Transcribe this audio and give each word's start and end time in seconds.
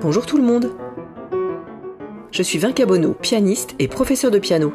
Bonjour 0.00 0.26
tout 0.26 0.36
le 0.36 0.44
monde 0.44 0.70
Je 2.30 2.42
suis 2.42 2.58
Vinca 2.58 2.86
Bono, 2.86 3.14
pianiste 3.14 3.74
et 3.78 3.88
professeur 3.88 4.30
de 4.30 4.38
piano. 4.38 4.72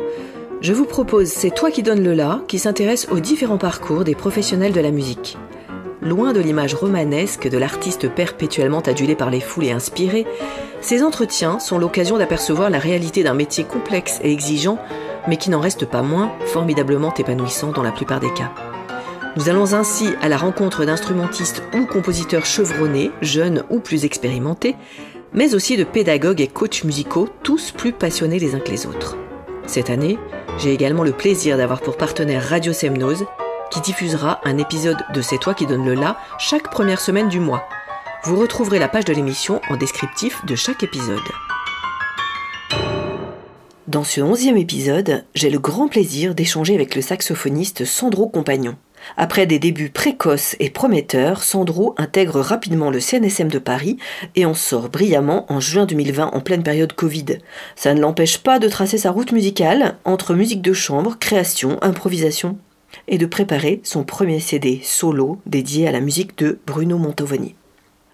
Je 0.62 0.74
vous 0.74 0.86
propose 0.86 1.30
C'est 1.30 1.50
toi 1.50 1.72
qui 1.72 1.82
donnes 1.82 2.04
le 2.04 2.14
la 2.14 2.42
qui 2.48 2.60
s'intéresse 2.60 3.08
aux 3.10 3.20
différents 3.20 3.58
parcours 3.58 4.04
des 4.04 4.16
professionnels 4.16 4.74
de 4.74 4.82
la 4.82 4.92
musique. 4.92 5.38
Loin 6.02 6.34
de 6.34 6.42
l'image 6.42 6.74
romanesque 6.74 7.50
de 7.50 7.58
l'artiste 7.58 8.10
perpétuellement 8.10 8.82
adulé 8.82 9.16
par 9.16 9.30
les 9.30 9.40
foules 9.40 9.64
et 9.64 9.72
inspiré, 9.72 10.28
ces 10.82 11.02
entretiens 11.02 11.60
sont 11.60 11.80
l'occasion 11.80 12.18
d'apercevoir 12.18 12.70
la 12.70 12.80
réalité 12.80 13.24
d'un 13.24 13.34
métier 13.34 13.64
complexe 13.64 14.20
et 14.22 14.32
exigeant, 14.32 14.78
mais 15.28 15.38
qui 15.38 15.50
n'en 15.50 15.60
reste 15.60 15.86
pas 15.86 16.02
moins 16.02 16.32
formidablement 16.46 17.14
épanouissant 17.14 17.72
dans 17.72 17.84
la 17.84 17.92
plupart 17.92 18.20
des 18.20 18.34
cas. 18.34 18.52
Nous 19.36 19.50
allons 19.50 19.74
ainsi 19.74 20.10
à 20.22 20.30
la 20.30 20.38
rencontre 20.38 20.86
d'instrumentistes 20.86 21.64
ou 21.74 21.86
compositeurs 21.86 22.46
chevronnés, 22.46 23.12
jeunes 23.22 23.64
ou 23.70 23.80
plus 23.80 24.06
expérimentés, 24.06 24.76
mais 25.34 25.56
aussi 25.56 25.76
de 25.76 25.84
pédagogues 25.84 26.42
et 26.42 26.48
coachs 26.48 26.84
musicaux, 26.84 27.28
tous 27.42 27.72
plus 27.72 27.94
passionnés 27.94 28.38
les 28.38 28.54
uns 28.54 28.60
que 28.60 28.70
les 28.70 28.86
autres. 28.86 29.18
Cette 29.66 29.90
année, 29.90 30.20
j'ai 30.60 30.74
également 30.74 31.04
le 31.04 31.14
plaisir 31.14 31.58
d'avoir 31.58 31.82
pour 31.82 31.98
partenaire 31.98 32.48
Radio 32.48 32.74
Semnose, 32.74 33.26
qui 33.72 33.82
diffusera 33.82 34.40
un 34.44 34.60
épisode 34.60 35.04
de 35.14 35.22
C'est 35.22 35.40
toi 35.40 35.56
qui 35.56 35.66
donne 35.66 35.86
le 35.86 35.96
la 35.96 36.18
chaque 36.38 36.70
première 36.70 37.02
semaine 37.02 37.30
du 37.30 37.40
mois. 37.40 37.68
Vous 38.26 38.38
retrouverez 38.38 38.78
la 38.78 38.88
page 38.88 39.06
de 39.06 39.14
l'émission 39.14 39.62
en 39.70 39.78
descriptif 39.78 40.46
de 40.46 40.56
chaque 40.56 40.84
épisode. 40.84 41.20
Dans 43.90 44.06
ce 44.06 44.22
onzième 44.22 44.56
épisode, 44.56 45.26
j'ai 45.36 45.50
le 45.50 45.60
grand 45.60 45.90
plaisir 45.90 46.36
d'échanger 46.36 46.74
avec 46.74 46.96
le 46.96 47.02
saxophoniste 47.02 47.84
Sandro 47.84 48.30
Compagnon. 48.30 48.78
Après 49.18 49.46
des 49.46 49.60
débuts 49.60 49.90
précoces 49.90 50.56
et 50.62 50.70
prometteurs, 50.70 51.44
Sandro 51.44 51.94
intègre 51.98 52.40
rapidement 52.40 52.90
le 52.90 53.02
CNSM 53.02 53.50
de 53.50 53.60
Paris 53.60 53.98
et 54.38 54.46
en 54.46 54.54
sort 54.54 54.88
brillamment 54.88 55.52
en 55.52 55.60
juin 55.60 55.86
2020 55.86 56.28
en 56.32 56.40
pleine 56.40 56.64
période 56.64 56.94
Covid. 56.94 57.40
Ça 57.76 57.94
ne 57.94 58.00
l'empêche 58.00 58.38
pas 58.38 58.58
de 58.58 58.70
tracer 58.70 58.98
sa 58.98 59.12
route 59.12 59.34
musicale 59.34 59.98
entre 60.06 60.34
musique 60.34 60.62
de 60.62 60.72
chambre, 60.72 61.18
création, 61.20 61.78
improvisation 61.82 62.58
et 63.10 63.18
de 63.18 63.26
préparer 63.26 63.82
son 63.84 64.06
premier 64.06 64.40
CD 64.40 64.80
solo 64.82 65.40
dédié 65.46 65.90
à 65.90 65.92
la 65.92 66.00
musique 66.00 66.38
de 66.38 66.58
Bruno 66.66 66.98
Montovani. 66.98 67.56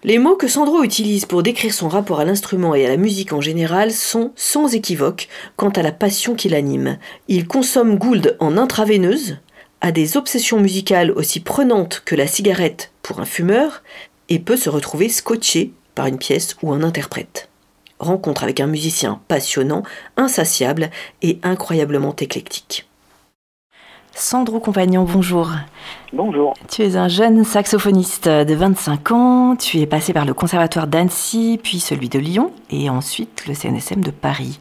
Les 0.02 0.16
mots 0.16 0.36
que 0.36 0.48
Sandro 0.48 0.82
utilise 0.82 1.26
pour 1.26 1.42
décrire 1.42 1.74
son 1.74 1.86
rapport 1.86 2.20
à 2.20 2.24
l'instrument 2.24 2.74
et 2.74 2.86
à 2.86 2.88
la 2.88 2.96
musique 2.96 3.34
en 3.34 3.42
général 3.42 3.92
sont 3.92 4.32
sans 4.34 4.74
équivoque 4.74 5.28
quant 5.56 5.68
à 5.68 5.82
la 5.82 5.92
passion 5.92 6.34
qui 6.34 6.48
l'anime. 6.48 6.98
Il 7.28 7.46
consomme 7.46 7.98
Gould 7.98 8.34
en 8.40 8.56
intraveineuse, 8.56 9.36
a 9.82 9.92
des 9.92 10.16
obsessions 10.16 10.58
musicales 10.58 11.10
aussi 11.10 11.40
prenantes 11.40 12.02
que 12.06 12.14
la 12.14 12.26
cigarette 12.26 12.92
pour 13.02 13.20
un 13.20 13.26
fumeur, 13.26 13.82
et 14.30 14.38
peut 14.38 14.56
se 14.56 14.70
retrouver 14.70 15.10
scotché 15.10 15.72
par 15.94 16.06
une 16.06 16.18
pièce 16.18 16.56
ou 16.62 16.72
un 16.72 16.82
interprète. 16.82 17.50
Rencontre 17.98 18.42
avec 18.42 18.60
un 18.60 18.68
musicien 18.68 19.20
passionnant, 19.28 19.82
insatiable 20.16 20.88
et 21.20 21.38
incroyablement 21.42 22.16
éclectique. 22.16 22.89
Sandro 24.14 24.60
Compagnon, 24.60 25.04
bonjour. 25.04 25.50
Bonjour. 26.12 26.54
Tu 26.68 26.82
es 26.82 26.96
un 26.96 27.08
jeune 27.08 27.44
saxophoniste 27.44 28.28
de 28.28 28.54
25 28.54 29.12
ans, 29.12 29.56
tu 29.56 29.78
es 29.78 29.86
passé 29.86 30.12
par 30.12 30.24
le 30.24 30.34
conservatoire 30.34 30.86
d'Annecy, 30.86 31.58
puis 31.62 31.80
celui 31.80 32.08
de 32.08 32.18
Lyon, 32.18 32.52
et 32.70 32.90
ensuite 32.90 33.44
le 33.46 33.54
CNSM 33.54 34.02
de 34.02 34.10
Paris. 34.10 34.58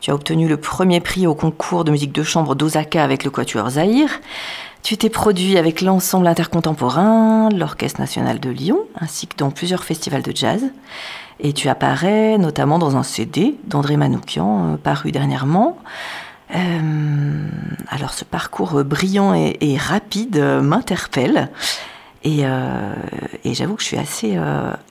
Tu 0.00 0.10
as 0.10 0.14
obtenu 0.14 0.48
le 0.48 0.56
premier 0.56 1.00
prix 1.00 1.26
au 1.26 1.34
concours 1.34 1.84
de 1.84 1.90
musique 1.90 2.12
de 2.12 2.22
chambre 2.22 2.54
d'Osaka 2.54 3.04
avec 3.04 3.24
le 3.24 3.30
Quatuor 3.30 3.70
Zahir. 3.70 4.20
Tu 4.82 4.96
t'es 4.96 5.10
produit 5.10 5.56
avec 5.58 5.82
l'ensemble 5.82 6.26
intercontemporain, 6.26 7.48
l'Orchestre 7.50 8.00
national 8.00 8.40
de 8.40 8.50
Lyon, 8.50 8.80
ainsi 8.98 9.26
que 9.26 9.36
dans 9.36 9.50
plusieurs 9.50 9.84
festivals 9.84 10.22
de 10.22 10.34
jazz. 10.34 10.64
Et 11.38 11.52
tu 11.52 11.68
apparais 11.68 12.38
notamment 12.38 12.78
dans 12.78 12.96
un 12.96 13.02
CD 13.02 13.56
d'André 13.64 13.96
Manoukian, 13.96 14.72
euh, 14.72 14.76
paru 14.76 15.12
dernièrement. 15.12 15.78
Euh, 16.54 17.48
alors 17.88 18.12
ce 18.12 18.24
parcours 18.24 18.82
brillant 18.84 19.34
et, 19.34 19.76
rapide 19.76 20.36
euh, 20.38 20.60
m'interpelle. 20.60 21.48
Et, 22.22 22.44
j'avoue 23.54 23.76
que 23.76 23.82
je 23.82 23.86
suis 23.86 23.96
assez 23.96 24.38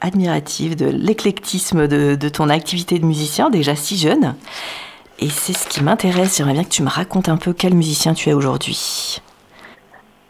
admirative 0.02 0.76
de 0.76 0.88
l'éclectisme 0.88 1.88
de, 1.88 2.30
ton 2.30 2.50
activité 2.50 2.98
de 2.98 3.06
musicien, 3.06 3.50
déjà 3.50 3.76
si 3.76 3.98
jeune. 3.98 4.36
Et 5.20 5.30
c'est 5.30 5.54
ce 5.54 5.68
qui 5.68 5.84
m'intéresse. 5.84 6.38
J'aimerais 6.38 6.54
bien 6.54 6.64
que 6.64 6.70
tu 6.70 6.82
me 6.82 6.90
racontes 6.90 7.30
un 7.30 7.38
peu 7.38 7.54
quel 7.54 7.76
musicien 7.76 8.14
tu 8.14 8.30
es 8.30 8.34
aujourd'hui. 8.34 9.22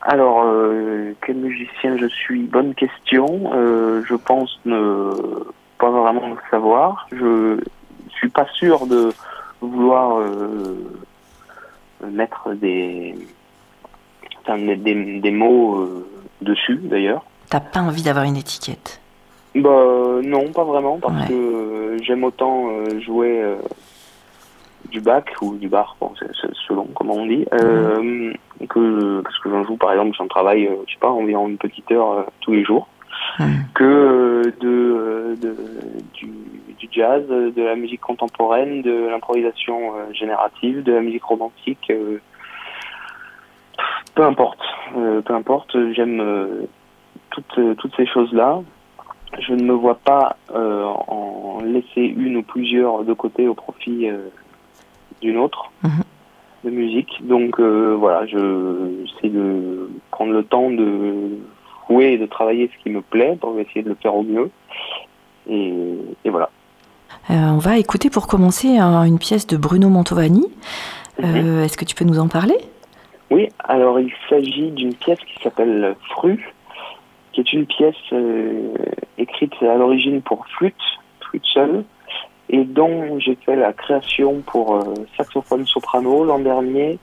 Alors, 0.01 0.43
euh, 0.45 1.13
quel 1.25 1.37
musicien 1.37 1.97
je 1.97 2.07
suis? 2.07 2.43
Bonne 2.43 2.73
question. 2.73 3.51
Euh, 3.53 4.01
je 4.05 4.15
pense 4.15 4.59
ne 4.65 5.11
pas 5.77 5.89
vraiment 5.89 6.29
le 6.29 6.37
savoir. 6.49 7.07
Je 7.11 7.59
suis 8.15 8.29
pas 8.29 8.47
sûr 8.53 8.87
de 8.87 9.11
vouloir 9.61 10.19
euh, 10.19 10.75
mettre 12.05 12.53
des, 12.53 13.15
des, 14.47 15.31
mots 15.31 15.87
dessus, 16.41 16.79
d'ailleurs. 16.83 17.23
T'as 17.49 17.59
pas 17.59 17.81
envie 17.81 18.03
d'avoir 18.03 18.25
une 18.25 18.37
étiquette? 18.37 19.01
Bah 19.55 20.19
non, 20.23 20.51
pas 20.51 20.63
vraiment, 20.63 20.99
parce 20.99 21.27
que 21.27 21.97
j'aime 22.03 22.23
autant 22.23 22.69
jouer 22.99 23.43
du 24.89 25.01
bac 25.01 25.33
ou 25.41 25.55
du 25.55 25.67
bar, 25.67 25.95
bon, 25.99 26.11
selon 26.67 26.87
comment 26.95 27.15
on 27.15 27.25
dit, 27.25 27.45
euh, 27.53 28.33
que 28.69 29.21
parce 29.21 29.37
que 29.39 29.49
j'en 29.49 29.63
joue 29.63 29.77
par 29.77 29.91
exemple, 29.91 30.15
j'en 30.17 30.27
travaille, 30.27 30.67
euh, 30.67 30.75
je 30.87 30.93
sais 30.93 30.99
pas, 30.99 31.09
environ 31.09 31.47
une 31.47 31.57
petite 31.57 31.91
heure 31.91 32.11
euh, 32.11 32.23
tous 32.41 32.51
les 32.53 32.63
jours, 32.63 32.87
que 33.73 34.53
de, 34.59 35.35
de 35.39 35.55
du, 36.13 36.27
du, 36.77 36.87
jazz, 36.91 37.25
de 37.27 37.61
la 37.61 37.75
musique 37.75 38.01
contemporaine, 38.01 38.81
de 38.81 39.07
l'improvisation 39.09 39.93
générative, 40.13 40.83
de 40.83 40.93
la 40.93 41.01
musique 41.01 41.23
romantique, 41.23 41.91
peu 44.15 44.23
importe, 44.23 44.61
peu 44.93 45.33
importe, 45.33 45.77
j'aime 45.93 46.67
toutes 47.29 47.59
toutes 47.77 47.95
ces 47.95 48.05
choses 48.05 48.33
là. 48.33 48.59
Je 49.39 49.53
ne 49.53 49.63
me 49.63 49.73
vois 49.73 49.99
pas 49.99 50.37
en 50.51 51.59
laisser 51.63 52.01
une 52.01 52.37
ou 52.37 52.43
plusieurs 52.43 53.03
de 53.03 53.13
côté 53.13 53.47
au 53.47 53.53
profit 53.53 54.09
d'une 55.21 55.37
autre 55.37 55.71
mhm. 55.83 56.03
de 56.63 56.69
musique. 56.69 57.25
Donc 57.27 57.59
euh, 57.59 57.95
voilà, 57.97 58.25
je 58.25 59.05
j'essaie 59.05 59.29
de 59.29 59.89
prendre 60.11 60.33
le 60.33 60.43
temps 60.43 60.69
de 60.69 61.37
et 61.89 62.17
de 62.17 62.25
travailler 62.25 62.69
ce 62.75 62.83
qui 62.83 62.89
me 62.89 63.01
plaît 63.01 63.37
pour 63.39 63.57
essayer 63.59 63.81
de 63.81 63.89
le 63.89 63.95
faire 63.95 64.15
au 64.15 64.23
mieux. 64.23 64.49
Et, 65.49 65.97
voilà. 66.25 66.49
Euh, 67.29 67.33
on 67.33 67.57
va 67.57 67.77
écouter 67.77 68.09
pour 68.09 68.27
commencer 68.27 68.77
une 68.77 69.17
pièce 69.17 69.47
de 69.47 69.57
Bruno 69.57 69.89
Mantovani. 69.89 70.45
Euh, 71.23 71.25
mhm. 71.25 71.63
Est-ce 71.63 71.77
que 71.77 71.85
tu 71.85 71.95
peux 71.95 72.05
nous 72.05 72.19
en 72.19 72.27
parler? 72.27 72.55
Oui, 73.31 73.49
alors 73.63 73.99
il 73.99 74.11
s'agit 74.29 74.71
d'une 74.71 74.93
pièce 74.93 75.19
qui 75.19 75.43
s'appelle 75.43 75.95
Fru, 76.09 76.53
qui 77.31 77.41
est 77.41 77.53
une 77.53 77.65
pièce 77.65 77.95
écrite 79.17 79.53
à 79.61 79.75
l'origine 79.75 80.21
pour 80.21 80.45
flûte, 80.47 80.75
flûte 81.19 81.45
seule, 81.53 81.83
et 82.49 82.63
dont 82.63 83.19
j'ai 83.19 83.37
fait 83.45 83.55
la 83.55 83.73
création 83.73 84.41
pour 84.45 84.75
euh, 84.75 84.93
saxophone 85.15 85.65
soprano 85.65 86.25
l'an 86.25 86.39
dernier 86.39 86.97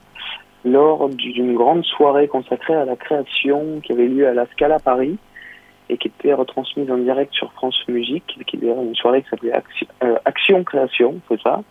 lors 0.67 1.09
d'une 1.09 1.55
grande 1.55 1.83
soirée 1.85 2.27
consacrée 2.27 2.75
à 2.75 2.85
la 2.85 2.95
création 2.95 3.79
qui 3.81 3.93
avait 3.93 4.07
lieu 4.07 4.27
à 4.27 4.33
la 4.33 4.45
Scala 4.47 4.79
Paris 4.79 5.17
et 5.89 5.97
qui 5.97 6.09
était 6.09 6.33
retransmise 6.33 6.91
en 6.91 6.97
direct 6.97 7.33
sur 7.33 7.51
France 7.53 7.81
Musique, 7.87 8.37
qui 8.45 8.57
était 8.57 8.67
une 8.67 8.95
soirée 8.95 9.21
qui 9.21 9.29
s'appelait 9.29 9.53
euh, 10.03 10.17
Action, 10.25 10.63
Création, 10.63 11.21
c'est 11.29 11.39
ça. 11.41 11.61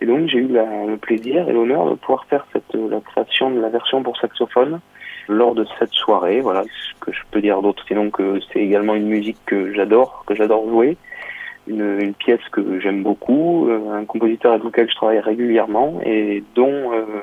Et 0.00 0.06
donc 0.06 0.28
j'ai 0.28 0.38
eu 0.38 0.48
le 0.48 0.96
plaisir 0.96 1.48
et 1.48 1.52
l'honneur 1.52 1.90
de 1.90 1.94
pouvoir 1.94 2.24
faire 2.26 2.46
cette, 2.52 2.74
la 2.74 3.00
création 3.00 3.50
de 3.50 3.60
la 3.60 3.68
version 3.68 4.02
pour 4.02 4.16
saxophone 4.18 4.80
lors 5.28 5.54
de 5.54 5.66
cette 5.78 5.92
soirée. 5.92 6.40
Voilà 6.40 6.62
ce 6.64 7.00
que 7.00 7.12
je 7.12 7.20
peux 7.30 7.40
dire 7.40 7.62
d'autre, 7.62 7.82
sinon 7.88 8.10
que 8.10 8.38
c'est 8.52 8.60
également 8.60 8.94
une 8.94 9.08
musique 9.08 9.38
que 9.46 9.72
j'adore, 9.72 10.24
que 10.26 10.34
j'adore 10.34 10.68
jouer 10.68 10.96
une, 11.68 12.14
pièce 12.14 12.40
que 12.50 12.80
j'aime 12.80 13.02
beaucoup, 13.02 13.68
euh, 13.68 13.92
un 13.92 14.04
compositeur 14.04 14.52
avec 14.52 14.64
lequel 14.64 14.90
je 14.90 14.94
travaille 14.94 15.20
régulièrement 15.20 16.00
et 16.04 16.42
dont 16.54 16.92
euh, 16.92 17.22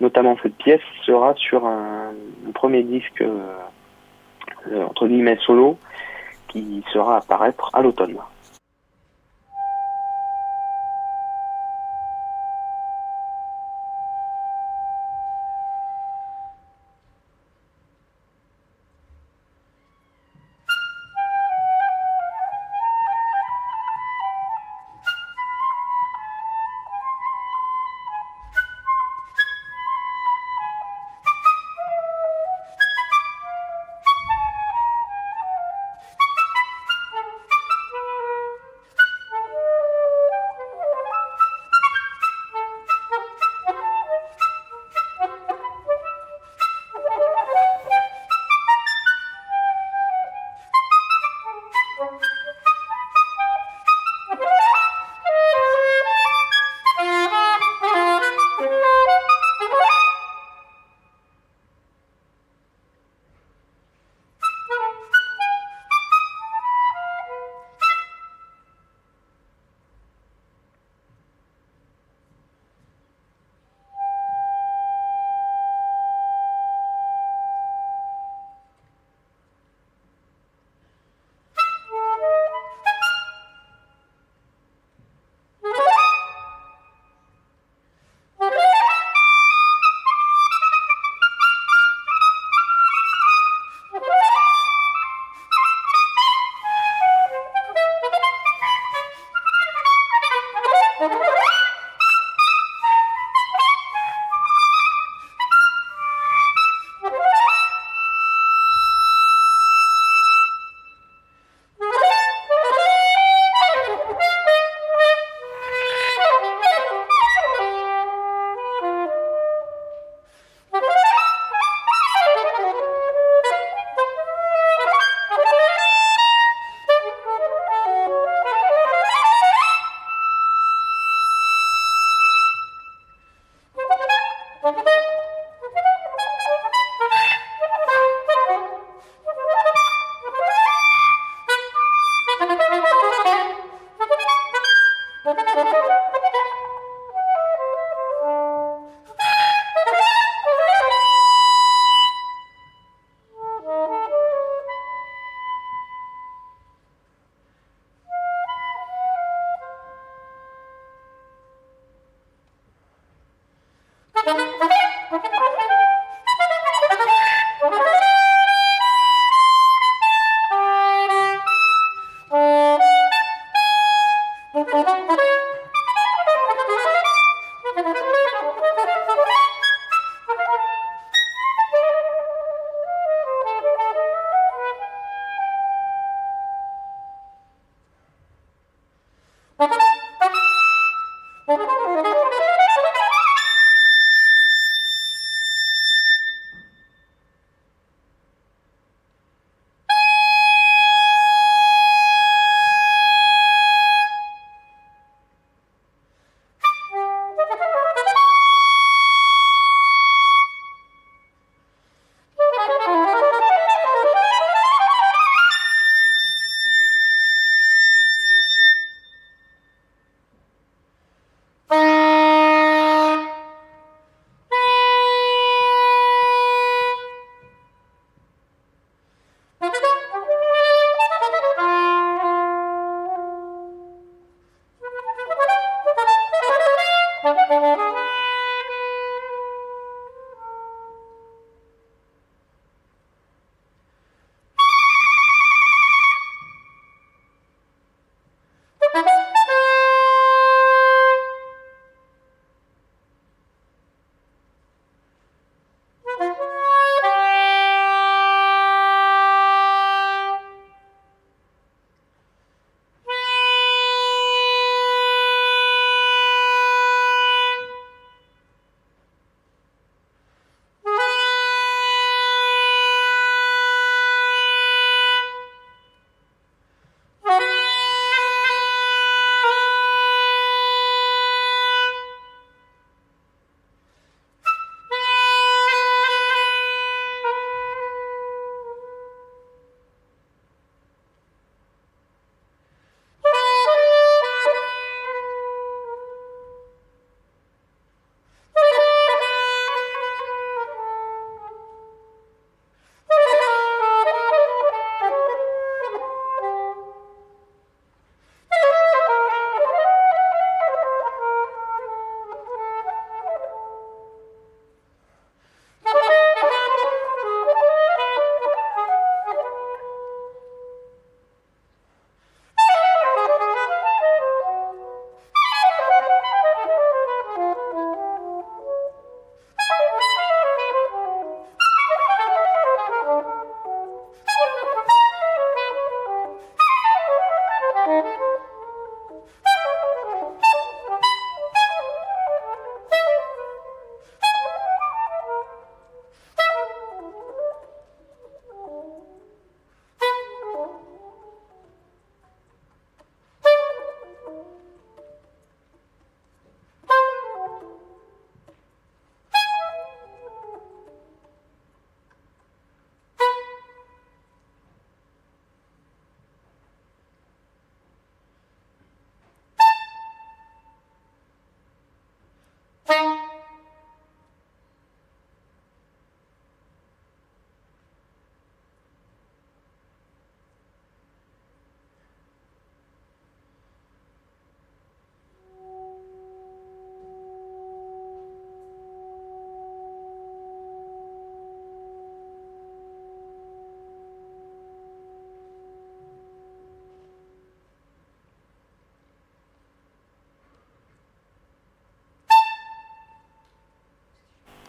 notamment 0.00 0.36
cette 0.42 0.56
pièce 0.56 0.80
sera 1.04 1.34
sur 1.34 1.66
un, 1.66 2.12
premier 2.54 2.82
disque 2.82 3.22
euh, 3.22 4.84
entre 4.84 5.06
guillemets 5.06 5.38
solo 5.44 5.78
qui 6.48 6.82
sera 6.92 7.16
à 7.16 7.18
apparaître 7.18 7.70
à 7.72 7.82
l'automne. 7.82 8.16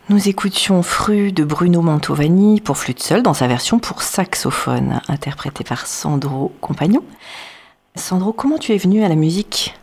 Nous 0.10 0.28
écoutions 0.28 0.82
Fru 0.82 1.32
de 1.32 1.44
Bruno 1.44 1.84
Mantovani 1.84 2.62
pour 2.62 2.78
flûte 2.78 3.00
seule 3.00 3.22
dans 3.22 3.36
sa 3.36 3.46
version 3.46 3.78
pour 3.78 4.02
saxophone, 4.02 5.02
interprétée 5.08 5.64
par 5.64 5.86
Sandro 5.86 6.52
Compagnon. 6.62 7.04
Sandro, 7.94 8.34
comment 8.34 8.58
tu 8.58 8.72
es 8.72 8.78
venu 8.78 9.04
à 9.04 9.08
la 9.08 9.14
musique? 9.14 9.76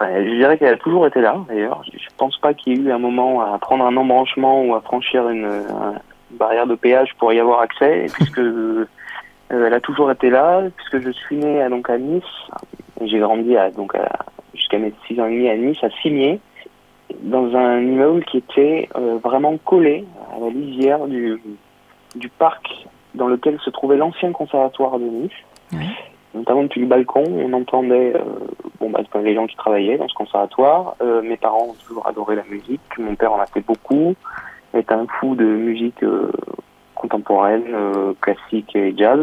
Je 0.00 0.34
dirais 0.34 0.56
qu'elle 0.56 0.72
a 0.72 0.78
toujours 0.78 1.06
été 1.06 1.20
là, 1.20 1.36
d'ailleurs. 1.46 1.82
Je 1.84 1.96
ne 1.96 2.16
pense 2.16 2.38
pas 2.38 2.54
qu'il 2.54 2.72
y 2.72 2.80
ait 2.80 2.84
eu 2.84 2.90
un 2.90 2.98
moment 2.98 3.42
à 3.42 3.58
prendre 3.58 3.84
un 3.84 3.94
embranchement 3.98 4.64
ou 4.64 4.74
à 4.74 4.80
franchir 4.80 5.28
une, 5.28 5.62
barrière 6.30 6.66
de 6.66 6.74
péage 6.74 7.10
pour 7.18 7.30
y 7.34 7.38
avoir 7.38 7.60
accès, 7.60 8.06
puisque 8.14 8.38
euh, 8.38 8.86
elle 9.50 9.74
a 9.74 9.80
toujours 9.80 10.10
été 10.10 10.30
là, 10.30 10.62
puisque 10.74 11.04
je 11.04 11.10
suis 11.10 11.36
né 11.36 11.60
à, 11.60 11.68
donc 11.68 11.90
à 11.90 11.98
Nice, 11.98 12.24
j'ai 13.02 13.18
grandi 13.18 13.58
à, 13.58 13.70
donc 13.70 13.92
jusqu'à 14.54 14.78
mes 14.78 14.94
6 15.06 15.20
ans 15.20 15.26
et 15.26 15.34
demi 15.34 15.50
à 15.50 15.56
Nice, 15.58 15.84
à 15.84 15.90
Cimier 16.00 16.40
dans 17.22 17.54
un 17.56 17.80
immeuble 17.80 18.24
qui 18.24 18.38
était 18.38 18.88
euh, 18.96 19.18
vraiment 19.22 19.56
collé 19.58 20.04
à 20.34 20.40
la 20.40 20.50
lisière 20.50 21.06
du, 21.06 21.40
du 22.14 22.28
parc 22.28 22.86
dans 23.14 23.28
lequel 23.28 23.58
se 23.60 23.70
trouvait 23.70 23.96
l'ancien 23.96 24.32
conservatoire 24.32 24.98
de 24.98 25.04
Nice. 25.04 25.32
Notamment 26.34 26.64
depuis 26.64 26.82
le 26.82 26.86
balcon, 26.86 27.24
on 27.26 27.52
entendait 27.54 28.14
euh, 28.14 28.20
bon, 28.80 28.90
bah, 28.90 29.00
les 29.22 29.34
gens 29.34 29.46
qui 29.46 29.56
travaillaient 29.56 29.96
dans 29.96 30.08
ce 30.08 30.14
conservatoire. 30.14 30.94
Euh, 31.00 31.22
mes 31.22 31.36
parents 31.36 31.68
ont 31.70 31.76
toujours 31.86 32.06
adoré 32.06 32.36
la 32.36 32.44
musique. 32.44 32.80
Mon 32.98 33.14
père 33.14 33.32
en 33.32 33.40
a 33.40 33.46
fait 33.46 33.64
beaucoup. 33.66 34.14
est 34.74 34.92
un 34.92 35.06
fou 35.18 35.34
de 35.34 35.44
musique 35.44 36.04
contemporaine, 36.94 37.64
classique 38.20 38.76
et 38.76 38.94
jazz. 38.96 39.20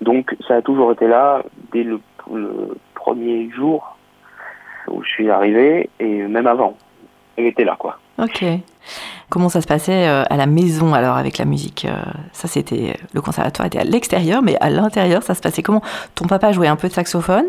Donc 0.00 0.36
ça 0.46 0.56
a 0.56 0.62
toujours 0.62 0.92
été 0.92 1.08
là 1.08 1.42
dès 1.72 1.82
le, 1.82 2.00
le 2.32 2.76
premier 2.94 3.50
jour 3.50 3.95
où 4.88 5.02
je 5.02 5.08
suis 5.08 5.30
arrivé 5.30 5.90
et 6.00 6.22
même 6.22 6.46
avant. 6.46 6.76
Elle 7.36 7.46
était 7.46 7.64
là, 7.64 7.76
quoi. 7.78 7.98
Ok. 8.18 8.44
Comment 9.28 9.48
ça 9.48 9.60
se 9.60 9.66
passait 9.66 10.08
euh, 10.08 10.22
à 10.30 10.36
la 10.36 10.46
maison 10.46 10.94
alors 10.94 11.16
avec 11.16 11.38
la 11.38 11.44
musique 11.44 11.84
euh, 11.84 11.96
Ça 12.32 12.48
c'était 12.48 12.96
le 13.12 13.20
conservatoire 13.20 13.66
était 13.66 13.80
à 13.80 13.84
l'extérieur, 13.84 14.40
mais 14.42 14.56
à 14.60 14.70
l'intérieur 14.70 15.22
ça 15.22 15.34
se 15.34 15.40
passait 15.40 15.62
comment? 15.62 15.82
Ton 16.14 16.26
papa 16.26 16.52
jouait 16.52 16.68
un 16.68 16.76
peu 16.76 16.88
de 16.88 16.92
saxophone? 16.92 17.46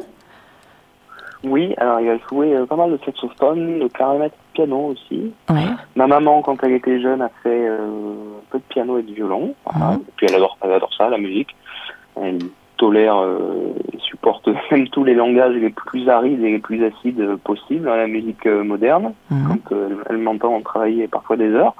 Oui, 1.44 1.76
alors 1.78 2.00
il 2.00 2.10
a 2.10 2.18
joué 2.30 2.56
euh, 2.56 2.66
pas 2.66 2.76
mal 2.76 2.92
de 2.92 3.00
saxophone, 3.06 3.80
de 3.80 3.88
clarinette, 3.88 4.32
de 4.32 4.54
piano 4.54 4.88
aussi. 4.88 5.32
Ouais. 5.50 5.68
Ma 5.96 6.08
maman 6.08 6.42
quand 6.42 6.62
elle 6.64 6.74
était 6.74 7.00
jeune 7.00 7.22
a 7.22 7.30
fait 7.44 7.68
un 7.68 8.42
peu 8.50 8.58
de 8.58 8.64
piano 8.70 8.98
et 8.98 9.04
de 9.04 9.14
violon. 9.14 9.54
Voilà. 9.66 9.92
Mhm. 9.92 10.02
Et 10.02 10.12
puis 10.16 10.26
elle 10.28 10.36
adore, 10.36 10.58
elle 10.64 10.72
adore 10.72 10.94
ça, 10.98 11.10
la 11.10 11.20
musique. 11.20 11.56
Elle 12.20 12.40
tolère, 12.78 13.18
euh, 13.18 13.74
supporte 14.00 14.48
même 14.72 14.88
tous 14.90 15.04
les 15.04 15.14
langages 15.14 15.56
les 15.56 15.70
plus 15.70 16.08
arides 16.10 16.42
et 16.44 16.52
les 16.52 16.60
plus 16.60 16.84
acides 16.86 17.20
euh, 17.20 17.38
possibles 17.38 17.86
dans 17.86 17.96
la 17.96 18.08
musique 18.08 18.46
euh, 18.46 18.64
moderne. 18.64 19.14
Mhm. 19.30 19.60
quand 19.66 19.76
elle, 20.10 20.18
m'entend 20.18 20.60
travailler 20.62 21.08
parfois 21.08 21.36
des 21.38 21.52
heures. 21.52 21.76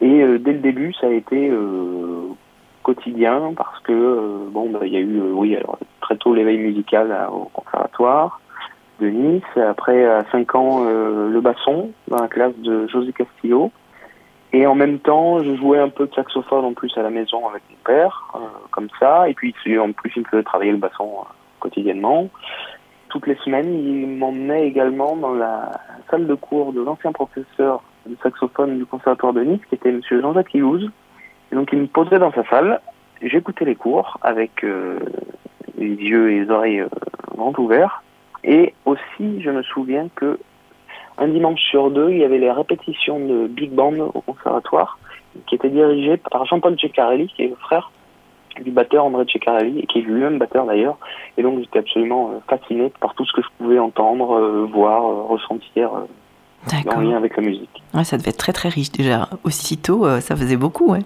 Et 0.00 0.22
euh, 0.22 0.38
dès 0.38 0.52
le 0.52 0.60
début, 0.60 0.92
ça 0.94 1.08
a 1.08 1.10
été 1.10 1.50
euh, 1.50 2.28
quotidien 2.82 3.52
parce 3.56 3.78
que 3.80 3.92
euh, 3.92 4.48
bon, 4.50 4.70
bah, 4.70 4.80
il 4.84 4.92
y 4.92 4.96
a 4.96 5.00
eu, 5.00 5.18
euh, 5.20 5.32
oui, 5.34 5.54
alors, 5.56 5.78
très 6.00 6.16
tôt 6.16 6.34
l'éveil 6.34 6.58
musical 6.58 7.12
à- 7.12 7.30
au 7.30 7.50
conservatoire 7.52 8.40
de 9.00 9.08
Nice. 9.08 9.42
Après, 9.56 10.04
à 10.06 10.24
5 10.32 10.54
ans, 10.54 10.82
euh, 10.86 11.28
le 11.30 11.40
basson 11.40 11.90
dans 12.08 12.20
la 12.20 12.28
classe 12.28 12.56
de 12.58 12.86
José 12.88 13.12
Castillo. 13.12 13.70
Et 14.52 14.66
en 14.66 14.74
même 14.74 14.98
temps, 14.98 15.42
je 15.42 15.54
jouais 15.56 15.78
un 15.78 15.88
peu 15.88 16.06
de 16.06 16.14
saxophone 16.14 16.64
en 16.64 16.72
plus 16.72 16.96
à 16.96 17.02
la 17.02 17.10
maison 17.10 17.48
avec 17.48 17.62
mon 17.70 17.76
père, 17.84 18.32
euh, 18.34 18.38
comme 18.72 18.88
ça. 18.98 19.28
Et 19.28 19.34
puis 19.34 19.54
en 19.78 19.92
plus, 19.92 20.12
il 20.16 20.22
me 20.22 20.28
faisait 20.28 20.42
travailler 20.42 20.72
le 20.72 20.78
basson 20.78 21.08
euh, 21.20 21.24
quotidiennement. 21.60 22.28
Toutes 23.08 23.26
les 23.26 23.36
semaines, 23.36 23.72
il 23.72 24.06
m'emmenait 24.18 24.66
également 24.66 25.16
dans 25.16 25.34
la 25.34 25.70
salle 26.10 26.26
de 26.26 26.34
cours 26.34 26.72
de 26.72 26.80
l'ancien 26.80 27.12
professeur 27.12 27.82
de 28.06 28.16
saxophone 28.22 28.78
du 28.78 28.86
conservatoire 28.86 29.32
de 29.32 29.42
Nice, 29.42 29.60
qui 29.68 29.74
était 29.74 29.92
Monsieur 29.92 30.20
Jean-Jacques 30.20 30.54
Ilouz. 30.54 30.90
Et 31.52 31.54
donc 31.54 31.70
il 31.72 31.80
me 31.80 31.86
posait 31.86 32.18
dans 32.18 32.32
sa 32.32 32.44
salle. 32.44 32.80
J'écoutais 33.22 33.64
les 33.64 33.74
cours 33.74 34.18
avec 34.22 34.64
euh, 34.64 34.98
les 35.76 35.94
yeux 35.94 36.32
et 36.32 36.40
les 36.40 36.50
oreilles 36.50 36.80
euh, 36.80 36.88
grands 37.36 37.54
ouverts. 37.58 38.02
Et 38.44 38.74
aussi, 38.86 39.42
je 39.42 39.50
me 39.50 39.62
souviens 39.62 40.08
que 40.14 40.38
un 41.20 41.28
dimanche 41.28 41.60
sur 41.60 41.90
deux, 41.90 42.10
il 42.10 42.18
y 42.18 42.24
avait 42.24 42.38
les 42.38 42.50
répétitions 42.50 43.20
de 43.20 43.46
Big 43.46 43.70
Band 43.70 44.10
au 44.14 44.20
conservatoire, 44.22 44.98
qui 45.46 45.54
étaient 45.54 45.68
dirigées 45.68 46.16
par 46.16 46.44
Jean-Paul 46.46 46.76
Ceccarelli, 46.80 47.28
qui 47.28 47.42
est 47.44 47.48
le 47.48 47.56
frère 47.56 47.92
du 48.64 48.70
batteur 48.70 49.04
André 49.04 49.24
Ceccarelli, 49.30 49.80
et 49.80 49.86
qui 49.86 49.98
est 49.98 50.02
lui-même 50.02 50.38
batteur 50.38 50.64
d'ailleurs. 50.66 50.96
Et 51.36 51.42
donc 51.42 51.60
j'étais 51.60 51.78
absolument 51.78 52.30
euh, 52.32 52.38
fasciné 52.48 52.90
par 53.00 53.14
tout 53.14 53.24
ce 53.24 53.32
que 53.32 53.42
je 53.42 53.48
pouvais 53.58 53.78
entendre, 53.78 54.32
euh, 54.34 54.66
voir, 54.72 55.04
euh, 55.04 55.22
ressentir 55.28 55.90
euh, 55.94 56.90
en 56.90 57.00
lien 57.00 57.16
avec 57.16 57.36
la 57.36 57.42
musique. 57.42 57.82
Ouais, 57.94 58.04
ça 58.04 58.16
devait 58.16 58.30
être 58.30 58.38
très 58.38 58.52
très 58.52 58.70
riche 58.70 58.90
déjà. 58.90 59.28
Aussitôt, 59.44 60.06
ça 60.20 60.36
faisait 60.36 60.56
beaucoup, 60.56 60.92
ouais. 60.92 61.00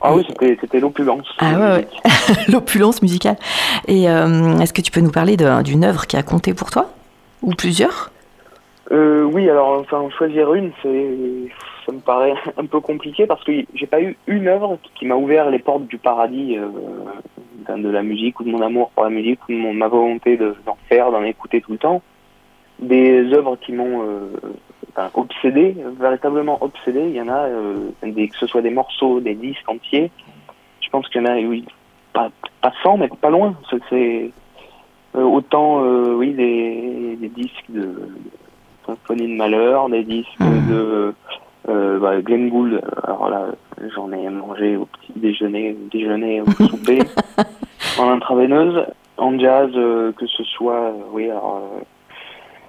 Ah 0.00 0.12
Et- 0.12 0.14
oui, 0.40 0.56
c'était 0.60 0.80
l'opulence. 0.80 1.26
Ah 1.38 1.76
ouais. 1.76 1.88
L'opulence 2.48 3.00
musicale. 3.02 3.36
Et 3.86 4.04
est-ce 4.04 4.72
que 4.72 4.80
tu 4.82 4.90
peux 4.90 5.00
nous 5.00 5.12
parler 5.12 5.36
d'une 5.64 5.84
œuvre 5.84 6.06
qui 6.08 6.16
a 6.16 6.22
compté 6.24 6.54
pour 6.54 6.70
toi? 6.70 6.86
Ou 7.42 7.54
plusieurs? 7.54 8.10
Euh, 8.92 9.22
oui, 9.22 9.48
alors 9.48 9.78
enfin 9.80 9.98
en 9.98 10.10
choisir 10.10 10.52
une, 10.54 10.72
c'est 10.82 11.14
ça 11.86 11.92
me 11.92 12.00
paraît 12.00 12.34
un 12.56 12.66
peu 12.66 12.80
compliqué 12.80 13.26
parce 13.26 13.42
que 13.44 13.52
j'ai 13.74 13.86
pas 13.86 14.00
eu 14.02 14.16
une 14.26 14.48
œuvre 14.48 14.78
qui, 14.94 15.06
m'a 15.06 15.14
ouvert 15.14 15.48
les 15.48 15.60
portes 15.60 15.86
du 15.86 15.96
paradis 15.98 16.58
euh, 16.58 17.76
de 17.76 17.88
la 17.88 18.02
musique 18.02 18.40
ou 18.40 18.44
de 18.44 18.50
mon 18.50 18.62
amour 18.62 18.90
pour 18.90 19.04
la 19.04 19.10
musique 19.10 19.38
ou 19.48 19.52
de 19.52 19.58
mon, 19.58 19.72
ma 19.72 19.86
volonté 19.86 20.36
de- 20.36 20.56
d'en 20.66 20.76
faire, 20.88 21.12
d'en 21.12 21.22
écouter 21.22 21.60
tout 21.60 21.72
le 21.72 21.78
temps. 21.78 22.02
Des 22.80 23.32
œuvres 23.32 23.56
qui 23.56 23.72
m'ont 23.72 24.02
euh, 24.02 25.08
obsédé, 25.14 25.76
véritablement 26.00 26.58
obsédé. 26.60 27.00
Il 27.00 27.14
y 27.14 27.20
en 27.20 27.28
a, 27.28 27.46
des, 28.02 28.28
que 28.28 28.36
ce 28.38 28.46
soit 28.46 28.62
des 28.62 28.70
morceaux, 28.70 29.20
des 29.20 29.34
disques 29.34 29.68
entiers. 29.68 30.10
Je 30.80 30.88
pense 30.88 31.06
qu'il 31.08 31.22
y 31.22 31.24
en 31.24 31.28
a, 31.30 31.36
oui, 31.36 31.64
pas, 32.12 32.30
pas 32.60 32.72
100, 32.82 32.96
mais 32.96 33.08
pas 33.20 33.30
loin. 33.30 33.54
C'est- 33.88 34.30
autant, 35.14 35.82
oui, 35.82 36.32
des 36.32 37.28
disques 37.28 37.66
de 37.68 37.92
Symphonie 38.96 39.28
de 39.28 39.36
Malheur, 39.36 39.88
des 39.88 40.02
disques 40.04 40.28
Mhm. 40.40 40.68
de 40.68 41.14
euh, 41.68 41.98
bah, 41.98 42.20
Glenn 42.22 42.48
Gould. 42.48 42.80
Alors 43.04 43.28
là, 43.28 43.46
j'en 43.94 44.10
ai 44.12 44.28
mangé 44.28 44.76
au 44.76 44.86
petit 44.86 45.12
déjeuner, 45.16 45.72
au 45.72 45.88
déjeuner, 45.90 46.40
au 46.40 46.46
souper, 46.68 47.00
en 47.98 48.08
intraveineuse, 48.10 48.84
en 49.18 49.38
jazz, 49.38 49.70
euh, 49.74 50.12
que 50.12 50.26
ce 50.26 50.42
soit, 50.44 50.74
euh, 50.74 50.92
oui, 51.12 51.30
alors, 51.30 51.62
euh, 51.78 51.80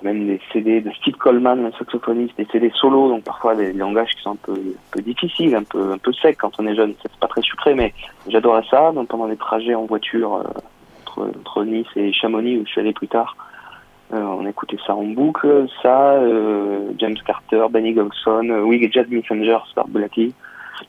même 0.03 0.25
des 0.27 0.39
CD 0.51 0.81
de 0.81 0.91
Steve 0.91 1.15
Coleman, 1.15 1.63
le 1.63 1.71
saxophoniste, 1.73 2.35
des 2.37 2.45
CD 2.51 2.71
solo, 2.75 3.07
donc 3.09 3.23
parfois 3.23 3.55
des 3.55 3.71
langages 3.71 4.09
qui 4.15 4.21
sont 4.23 4.31
un 4.31 4.35
peu, 4.35 4.53
un 4.53 4.91
peu 4.91 5.01
difficiles, 5.01 5.55
un 5.55 5.63
peu, 5.63 5.91
un 5.93 5.97
peu 5.99 6.11
secs 6.11 6.37
quand 6.37 6.51
on 6.59 6.65
est 6.67 6.75
jeune, 6.75 6.93
c'est 7.01 7.11
pas 7.17 7.27
très 7.27 7.41
sucré, 7.41 7.75
mais 7.75 7.93
j'adorais 8.27 8.63
ça. 8.69 8.91
Donc 8.93 9.07
pendant 9.09 9.27
les 9.27 9.37
trajets 9.37 9.75
en 9.75 9.85
voiture 9.85 10.43
entre, 11.05 11.29
entre 11.39 11.63
Nice 11.65 11.87
et 11.95 12.11
Chamonix, 12.13 12.57
où 12.57 12.65
je 12.65 12.71
suis 12.71 12.81
allé 12.81 12.93
plus 12.93 13.07
tard, 13.07 13.35
on 14.17 14.45
écoutait 14.45 14.77
ça 14.85 14.93
en 14.95 15.03
boucle, 15.03 15.67
ça, 15.81 16.13
euh, 16.13 16.91
James 16.97 17.15
Carter, 17.25 17.65
Benny 17.69 17.93
Golson, 17.93 18.49
euh, 18.49 18.61
oui, 18.61 18.89
Jazz 18.91 19.05
Messenger, 19.09 19.57
Star 19.71 19.87
Blackie, 19.87 20.33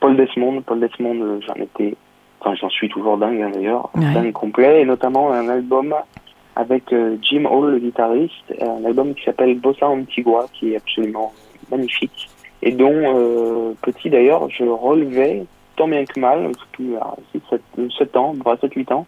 Paul 0.01 0.17
Desmond, 0.17 0.63
Paul 0.63 0.81
Desmond, 0.81 1.21
euh, 1.23 1.41
j'en 1.47 1.55
étais, 1.55 1.95
enfin 2.41 2.55
j'en 2.55 2.69
suis 2.71 2.89
toujours 2.89 3.19
dingue 3.19 3.41
hein, 3.41 3.51
d'ailleurs, 3.53 3.91
Ouais. 3.95 4.13
dingue 4.15 4.33
complet, 4.33 4.83
et 4.83 4.85
notamment 4.85 5.33
un 5.33 5.49
album 5.49 5.95
avec 6.57 6.93
euh, 6.93 7.17
Jim 7.23 7.45
Hall, 7.51 7.71
le 7.73 7.79
guitariste, 7.79 8.55
un 8.61 8.85
album 8.85 9.15
qui 9.15 9.25
s'appelle 9.25 9.59
Bossa 9.59 9.89
Antigua, 9.89 10.47
qui 10.53 10.73
est 10.73 10.77
absolument 10.77 11.33
magnifique, 11.71 12.29
et 12.63 12.73
dont, 12.73 12.91
euh, 12.93 13.73
petit 13.83 14.11
d'ailleurs, 14.11 14.49
je 14.51 14.65
relevais, 14.65 15.45
tant 15.77 15.89
bien 15.89 16.05
que 16.05 16.19
mal, 16.21 16.51
depuis 16.75 16.95
7, 17.99 18.17
ans, 18.17 18.35
7-8 18.45 18.93
ans, 18.93 19.07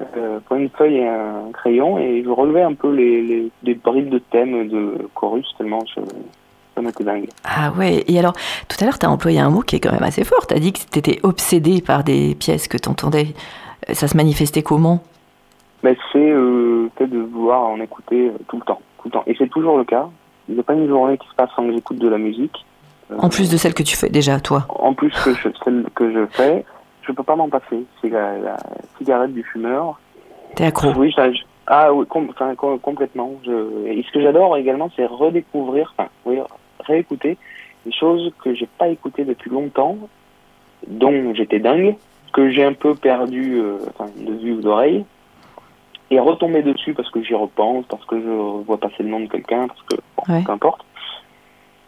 euh, 0.00 0.40
pour 0.46 0.56
une 0.56 0.68
feuille 0.70 0.96
et 0.96 1.08
un 1.08 1.50
crayon, 1.52 1.98
et 1.98 2.22
je 2.24 2.30
relevais 2.30 2.62
un 2.62 2.74
peu 2.74 2.92
les, 2.92 3.50
les, 3.62 3.74
bribes 3.74 4.08
de 4.08 4.18
thèmes 4.18 4.68
de 4.68 5.08
chorus, 5.14 5.46
tellement 5.56 5.84
je, 5.86 6.00
ça 6.74 6.82
m'était 6.82 7.04
dingue. 7.04 7.28
Ah 7.44 7.72
ouais, 7.78 8.04
et 8.06 8.18
alors, 8.18 8.34
tout 8.68 8.76
à 8.80 8.84
l'heure, 8.84 8.98
tu 8.98 9.06
as 9.06 9.10
employé 9.10 9.40
un 9.40 9.50
mot 9.50 9.60
qui 9.60 9.76
est 9.76 9.80
quand 9.80 9.92
même 9.92 10.02
assez 10.02 10.24
fort. 10.24 10.46
Tu 10.46 10.54
as 10.54 10.58
dit 10.58 10.72
que 10.72 10.80
tu 10.90 10.98
étais 10.98 11.20
obsédé 11.22 11.80
par 11.80 12.04
des 12.04 12.34
pièces 12.34 12.68
que 12.68 12.76
tu 12.76 12.88
entendais. 12.88 13.28
Ça 13.92 14.08
se 14.08 14.16
manifestait 14.16 14.62
comment? 14.62 15.00
Mais 15.82 15.96
c'est 16.12 16.30
euh, 16.30 16.88
fait 16.96 17.06
de 17.06 17.18
vouloir 17.18 17.60
en 17.60 17.78
écouter 17.80 18.28
euh, 18.28 18.38
tout 18.48 18.56
le 18.56 18.62
temps, 18.62 18.80
tout 18.98 19.08
le 19.08 19.10
temps. 19.10 19.22
Et 19.26 19.36
c'est 19.38 19.48
toujours 19.48 19.76
le 19.76 19.84
cas. 19.84 20.08
Il 20.48 20.54
n'y 20.54 20.60
a 20.60 20.64
pas 20.64 20.72
une 20.74 20.88
journée 20.88 21.18
qui 21.18 21.28
se 21.28 21.34
passe 21.34 21.50
sans 21.54 21.66
que 21.66 21.72
j'écoute 21.72 21.98
de 21.98 22.08
la 22.08 22.18
musique. 22.18 22.64
Euh, 23.10 23.16
En 23.18 23.28
plus 23.28 23.50
de 23.50 23.56
celle 23.58 23.74
que 23.74 23.82
tu 23.82 23.94
fais 23.94 24.08
déjà, 24.08 24.40
toi. 24.40 24.64
En 24.70 24.94
plus 24.94 25.12
que 25.22 25.34
je, 25.34 25.48
celle 25.62 25.84
que 25.94 26.10
je 26.10 26.26
fais, 26.26 26.64
je 27.06 27.12
peux 27.12 27.22
pas 27.22 27.36
m'en 27.36 27.48
passer. 27.48 27.84
C'est 28.00 28.08
la, 28.08 28.38
la 28.38 28.56
cigarette 28.98 29.32
du 29.32 29.42
fumeur. 29.42 29.98
T'es 30.56 30.64
accro. 30.64 30.88
Oui, 30.96 31.12
ça, 31.14 31.30
je- 31.32 31.42
ah 31.66 31.92
oui, 31.92 32.06
com- 32.06 32.28
enfin, 32.30 32.54
com- 32.54 32.78
complètement. 32.78 33.32
Je, 33.44 33.86
et 33.86 34.02
ce 34.02 34.12
que 34.12 34.20
j'adore 34.20 34.56
également, 34.56 34.90
c'est 34.96 35.06
redécouvrir, 35.06 35.92
enfin, 35.96 36.08
oui, 36.24 36.38
réécouter 36.80 37.36
des 37.86 37.92
choses 37.92 38.32
que 38.42 38.54
j'ai 38.54 38.68
pas 38.78 38.88
écoutées 38.88 39.24
depuis 39.24 39.50
longtemps, 39.50 39.96
dont 40.86 41.34
j'étais 41.34 41.58
dingue, 41.58 41.96
que 42.32 42.50
j'ai 42.50 42.64
un 42.64 42.72
peu 42.72 42.94
perdu 42.94 43.58
euh, 43.58 43.78
enfin, 43.90 44.10
de 44.16 44.32
vue 44.32 44.52
ou 44.52 44.60
d'oreille, 44.60 45.04
et 46.10 46.18
retomber 46.20 46.62
dessus 46.62 46.94
parce 46.94 47.10
que 47.10 47.22
j'y 47.22 47.34
repense, 47.34 47.84
parce 47.88 48.04
que 48.06 48.20
je 48.20 48.28
vois 48.64 48.78
passer 48.78 49.02
le 49.02 49.08
nom 49.08 49.20
de 49.20 49.26
quelqu'un, 49.26 49.66
parce 49.68 49.82
que 49.82 49.96
bon, 50.16 50.34
Ouais. 50.34 50.42
peu 50.44 50.52
importe, 50.52 50.84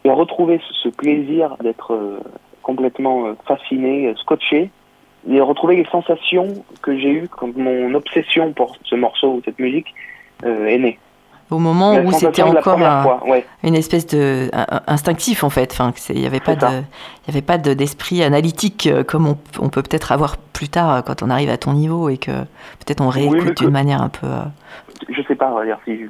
et 0.03 0.09
retrouver 0.11 0.59
ce, 0.67 0.73
ce 0.73 0.89
plaisir 0.89 1.55
d'être 1.61 1.93
euh, 1.93 2.19
complètement 2.63 3.25
euh, 3.27 3.33
fasciné, 3.45 4.13
scotché, 4.17 4.69
et 5.29 5.41
retrouver 5.41 5.75
les 5.75 5.85
sensations 5.85 6.47
que 6.81 6.97
j'ai 6.97 7.09
eues 7.11 7.27
quand 7.29 7.55
mon 7.57 7.93
obsession 7.93 8.53
pour 8.53 8.75
ce 8.83 8.95
morceau 8.95 9.33
ou 9.35 9.41
cette 9.45 9.59
musique 9.59 9.93
euh, 10.45 10.67
est 10.67 10.77
née. 10.77 10.99
Au 11.49 11.59
moment 11.59 11.93
La 11.93 12.01
où 12.01 12.11
c'était 12.11 12.41
encore 12.43 12.61
première 12.61 12.91
un- 12.91 13.03
fois, 13.03 13.23
ouais. 13.25 13.45
une 13.63 13.75
espèce 13.75 14.05
de 14.07 14.49
un- 14.51 14.81
instinctif 14.87 15.45
en 15.45 15.49
fait. 15.49 15.71
Enfin, 15.71 15.93
il 16.09 16.19
n'y 16.19 16.25
avait 16.27 16.41
pas 16.41 16.55
de, 16.55 16.65
il 17.27 17.37
avait 17.37 17.75
d'esprit 17.75 18.21
analytique 18.21 18.87
euh, 18.91 19.03
comme 19.05 19.27
on, 19.27 19.37
on 19.59 19.69
peut 19.69 19.81
peut-être 19.81 20.11
avoir 20.11 20.35
plus 20.35 20.67
tard 20.67 20.93
euh, 20.93 21.01
quand 21.01 21.23
on 21.23 21.29
arrive 21.29 21.49
à 21.49 21.57
ton 21.57 21.71
niveau 21.71 22.09
et 22.09 22.17
que 22.17 22.31
peut-être 22.79 22.99
on 23.01 23.07
réécoute 23.07 23.57
d'une 23.59 23.69
manière 23.69 24.01
un 24.01 24.09
peu. 24.09 24.27
euh, 24.27 24.41
Je 25.09 25.21
sais 25.23 25.35
pas, 25.35 25.49
on 25.51 25.55
va 25.55 25.63
dire, 25.63 25.77
si 25.85 25.95
je, 25.97 26.05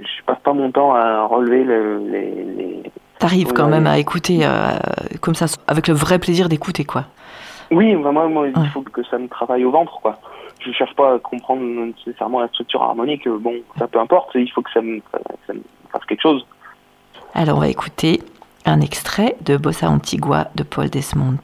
je 0.00 0.22
passe 0.26 0.38
pas 0.44 0.52
mon 0.52 0.70
temps 0.70 0.92
à 0.94 1.24
relever 1.24 1.64
le- 1.64 1.98
les, 2.10 2.44
les... 2.56 2.82
T'arrives 3.18 3.52
quand 3.54 3.68
même 3.68 3.86
à 3.86 3.98
écouter 3.98 4.40
euh, 4.42 4.72
comme 5.22 5.34
ça, 5.34 5.46
avec 5.68 5.88
le 5.88 5.94
vrai 5.94 6.18
plaisir 6.18 6.50
d'écouter 6.50 6.84
quoi. 6.84 7.04
Oui, 7.72 7.94
vraiment, 7.94 8.28
moi, 8.28 8.48
il 8.48 8.56
Ouais. 8.58 8.68
faut 8.68 8.82
que 8.82 9.02
ça 9.04 9.18
me 9.18 9.28
travaille 9.28 9.64
au 9.64 9.70
ventre, 9.70 9.98
quoi. 10.00 10.18
Je 10.60 10.70
cherche 10.72 10.94
pas 10.94 11.14
à 11.14 11.18
comprendre 11.18 11.62
nécessairement 11.62 12.40
la 12.40 12.48
structure 12.48 12.82
harmonique, 12.82 13.26
euh, 13.26 13.36
bon, 13.38 13.54
ça 13.78 13.88
peu 13.88 13.98
importe, 13.98 14.30
il 14.34 14.50
faut 14.52 14.62
que 14.62 14.70
ça 14.72 14.80
me, 14.80 15.00
ça 15.46 15.52
me 15.54 15.62
fasse 15.90 16.04
quelque 16.04 16.20
chose. 16.22 16.46
Alors 17.34 17.56
on 17.56 17.60
va 17.60 17.68
écouter 17.68 18.22
un 18.66 18.80
extrait 18.80 19.36
de 19.40 19.56
Bossa 19.56 19.88
Antigua 19.90 20.48
de 20.54 20.62
Paul 20.62 20.88
Desmond. 20.88 21.38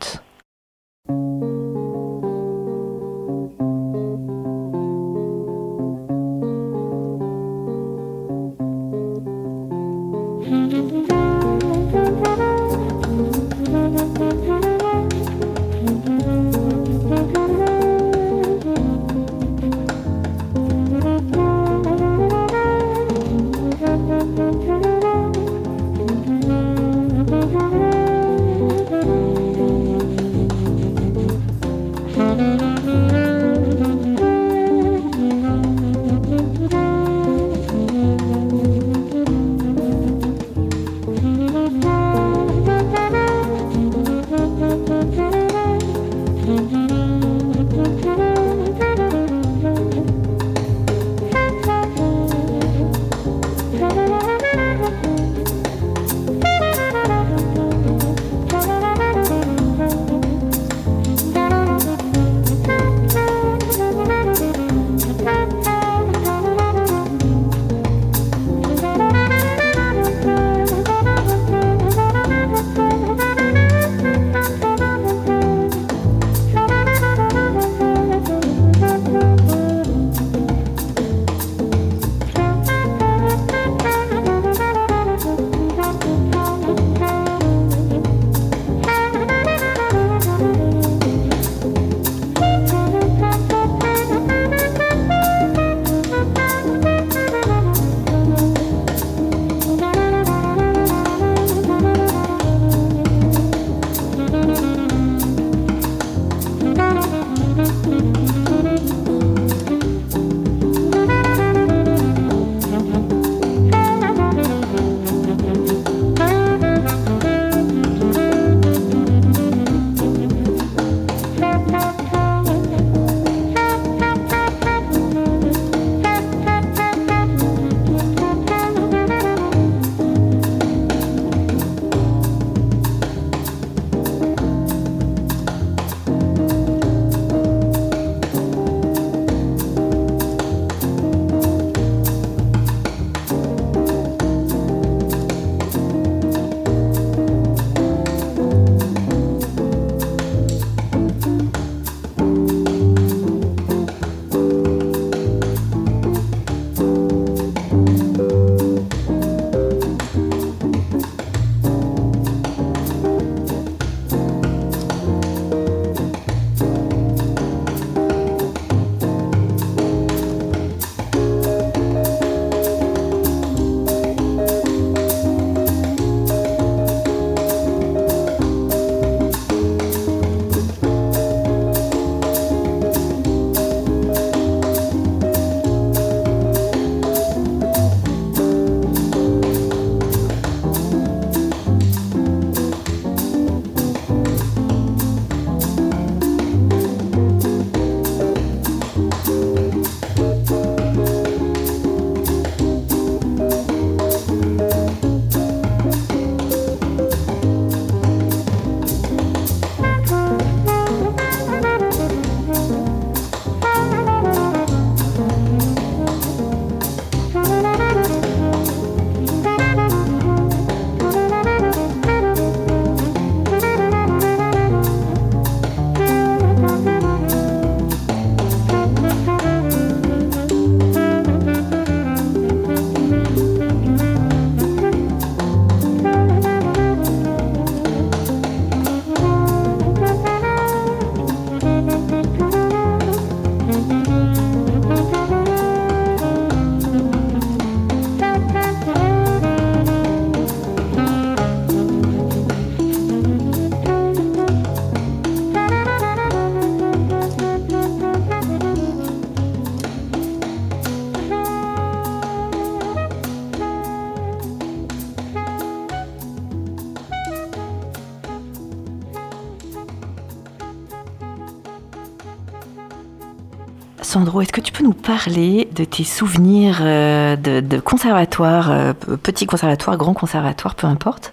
Est-ce 274.41 274.53
que 274.53 274.61
tu 274.61 274.73
peux 274.73 274.85
nous 274.85 274.95
parler 274.95 275.69
de 275.75 275.85
tes 275.85 276.05
souvenirs 276.05 276.79
euh, 276.81 277.37
de, 277.37 277.81
conservatoire, 277.81 278.71
euh, 278.71 278.93
petit 278.93 279.47
conservatoire, 279.47 279.97
grand 279.97 280.15
conservatoire, 280.15 280.75
peu 280.75 280.87
importe 280.87 281.33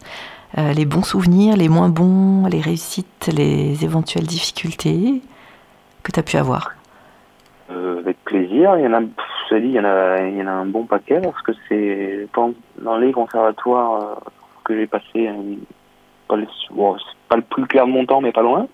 Les 0.58 0.86
bons 0.86 1.04
souvenirs, 1.04 1.58
les 1.58 1.70
moins 1.70 1.90
bons, 1.90 2.48
les 2.48 2.62
réussites, 2.62 3.30
les 3.36 3.84
éventuelles 3.84 4.26
difficultés 4.26 5.22
que 6.04 6.12
tu 6.12 6.20
as 6.20 6.24
pu 6.24 6.38
avoir? 6.38 6.72
Avec 7.70 8.18
plaisir. 8.24 8.78
Il 8.78 8.86
y 8.86 8.88
en 8.88 8.94
a, 8.94 9.02
je 9.50 9.56
dit, 9.58 9.68
il 9.68 9.74
y 9.74 9.80
en 9.80 9.86
a, 9.86 10.22
il 10.22 10.38
y 10.38 10.42
en 10.42 10.48
a 10.48 10.52
un 10.52 10.66
bon 10.66 10.86
paquet 10.86 11.22
parce 11.22 11.42
que 11.42 11.52
c'est 11.68 12.28
dans 12.34 12.98
les 12.98 13.12
conservatoires 13.12 14.22
que 14.64 14.76
j'ai 14.76 14.88
passé, 14.88 15.30
pas, 16.28 16.36
pas 17.30 17.36
le 17.36 17.42
plus 17.42 17.66
clair 17.68 17.86
de 17.86 17.92
mon 17.92 18.06
temps, 18.06 18.22
mais 18.22 18.32
pas 18.32 18.42
loin. 18.42 18.68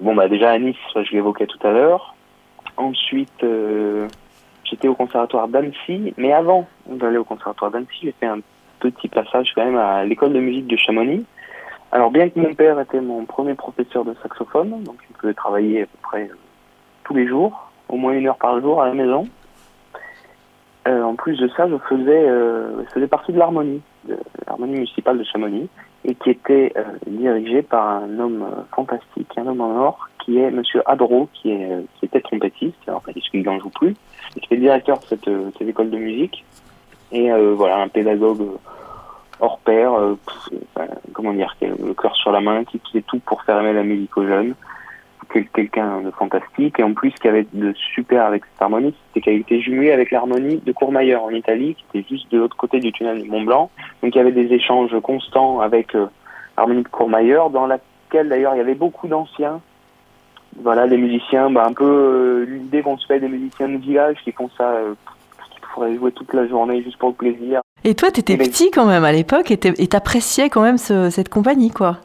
Bon, 0.00 0.14
bah 0.14 0.28
déjà 0.28 0.50
à 0.50 0.58
Nice, 0.58 0.76
je 0.94 1.12
l'évoquais 1.12 1.46
tout 1.46 1.66
à 1.66 1.72
l'heure. 1.72 2.15
Ensuite, 2.76 3.42
euh, 3.42 4.08
j'étais 4.64 4.88
au 4.88 4.94
conservatoire 4.94 5.48
d'Annecy, 5.48 6.12
mais 6.16 6.32
avant 6.32 6.66
d'aller 6.86 7.16
au 7.16 7.24
conservatoire 7.24 7.70
d'Annecy, 7.70 8.00
j'ai 8.02 8.12
fait 8.12 8.26
un 8.26 8.40
petit 8.80 9.08
passage 9.08 9.52
quand 9.54 9.64
même 9.64 9.78
à 9.78 10.04
l'école 10.04 10.32
de 10.32 10.40
musique 10.40 10.66
de 10.66 10.76
Chamonix. 10.76 11.24
Alors 11.92 12.10
bien 12.10 12.28
que 12.28 12.38
mon 12.38 12.54
père 12.54 12.78
était 12.80 13.00
mon 13.00 13.24
premier 13.24 13.54
professeur 13.54 14.04
de 14.04 14.14
saxophone, 14.22 14.82
donc 14.82 14.96
il 15.08 15.16
pouvait 15.16 15.34
travailler 15.34 15.82
à 15.82 15.86
peu 15.86 15.98
près 16.02 16.24
euh, 16.24 16.36
tous 17.04 17.14
les 17.14 17.26
jours, 17.26 17.70
au 17.88 17.96
moins 17.96 18.12
une 18.12 18.26
heure 18.26 18.36
par 18.36 18.60
jour 18.60 18.82
à 18.82 18.86
la 18.86 18.94
maison. 18.94 19.26
Euh, 20.86 21.02
en 21.02 21.14
plus 21.14 21.38
de 21.38 21.48
ça, 21.56 21.68
je 21.68 21.76
faisais, 21.88 22.28
je 22.28 22.90
faisais 22.92 23.06
partie 23.08 23.32
de 23.32 23.38
l'harmonie, 23.38 23.80
de 24.04 24.18
l'harmonie 24.46 24.74
municipale 24.74 25.18
de 25.18 25.24
Chamonix 25.24 25.68
et 26.06 26.14
qui 26.14 26.30
était 26.30 26.72
euh, 26.76 26.84
dirigé 27.06 27.62
par 27.62 27.88
un 27.88 28.18
homme 28.20 28.42
euh, 28.42 28.62
fantastique, 28.74 29.28
un 29.36 29.48
homme 29.48 29.60
en 29.60 29.76
or, 29.76 30.08
qui 30.24 30.38
est 30.38 30.50
Monsieur 30.52 30.80
Adro, 30.86 31.28
qui, 31.34 31.50
est, 31.50 31.72
euh, 31.72 31.82
qui 31.98 32.06
était 32.06 32.20
trompettiste, 32.20 32.76
alors 32.86 33.02
qu'il 33.04 33.42
n'en 33.42 33.58
joue 33.58 33.70
plus, 33.70 33.96
et 34.36 34.40
qui 34.40 34.46
était 34.46 34.56
directeur 34.56 35.00
de 35.00 35.04
cette, 35.04 35.28
cette 35.58 35.68
école 35.68 35.90
de 35.90 35.98
musique, 35.98 36.44
et 37.12 37.30
voilà, 37.54 37.78
un 37.78 37.88
pédagogue 37.88 38.44
hors 39.38 39.58
pair, 39.60 39.92
comment 41.12 41.32
dire, 41.32 41.54
qui 41.56 41.66
a 41.66 41.68
le 41.68 41.94
cœur 41.94 42.16
sur 42.16 42.32
la 42.32 42.40
main, 42.40 42.64
qui 42.64 42.80
faisait 42.80 43.02
tout 43.02 43.20
pour 43.20 43.44
faire 43.44 43.60
aimer 43.60 43.72
la 43.72 43.84
musique 43.84 44.16
aux 44.16 44.26
jeunes, 44.26 44.54
quelqu'un 45.52 46.00
de 46.02 46.10
fantastique, 46.10 46.78
et 46.78 46.82
en 46.82 46.94
plus, 46.94 47.12
qui 47.12 47.28
avait 47.28 47.46
de 47.52 47.72
super 47.94 48.24
avec 48.24 48.44
cette 48.44 48.62
harmonie, 48.62 48.94
c'était 49.08 49.24
qu'elle 49.24 49.40
était 49.40 49.60
jumelée 49.60 49.92
avec 49.92 50.10
l'harmonie 50.10 50.60
de 50.64 50.72
Courmayeur 50.72 51.22
en 51.22 51.30
Italie, 51.30 51.74
qui 51.74 51.98
était 51.98 52.08
juste 52.08 52.30
de 52.32 52.38
l'autre 52.38 52.56
côté 52.56 52.80
du 52.80 52.92
tunnel 52.92 53.22
du 53.22 53.28
Mont 53.28 53.42
Blanc. 53.42 53.70
Donc 54.02 54.14
il 54.14 54.18
y 54.18 54.20
avait 54.20 54.32
des 54.32 54.52
échanges 54.52 54.98
constants 55.02 55.60
avec 55.60 55.94
euh, 55.94 56.06
l'harmonie 56.56 56.82
de 56.82 56.88
Courmayeur, 56.88 57.50
dans 57.50 57.66
laquelle 57.66 58.28
d'ailleurs 58.28 58.54
il 58.54 58.58
y 58.58 58.60
avait 58.60 58.74
beaucoup 58.74 59.08
d'anciens. 59.08 59.60
Voilà, 60.62 60.86
des 60.86 60.96
musiciens, 60.96 61.50
bah, 61.50 61.66
un 61.68 61.72
peu 61.72 61.84
euh, 61.84 62.44
l'idée 62.48 62.82
qu'on 62.82 62.96
se 62.96 63.06
fait 63.06 63.20
des 63.20 63.28
musiciens 63.28 63.68
de 63.68 63.76
village 63.76 64.16
qui 64.24 64.32
font 64.32 64.48
ça, 64.56 64.70
euh, 64.70 64.94
qui 65.52 65.60
pourraient 65.60 65.94
jouer 65.94 66.12
toute 66.12 66.32
la 66.32 66.46
journée 66.46 66.82
juste 66.82 66.96
pour 66.96 67.10
le 67.10 67.14
plaisir. 67.14 67.60
Et 67.84 67.94
toi, 67.94 68.10
tu 68.10 68.20
étais 68.20 68.36
petit 68.36 68.70
quand 68.70 68.86
même 68.86 69.04
à 69.04 69.12
l'époque 69.12 69.50
et 69.50 69.58
t'appréciais 69.58 70.48
quand 70.48 70.62
même 70.62 70.78
cette 70.78 71.28
compagnie, 71.28 71.70
quoi. 71.70 71.98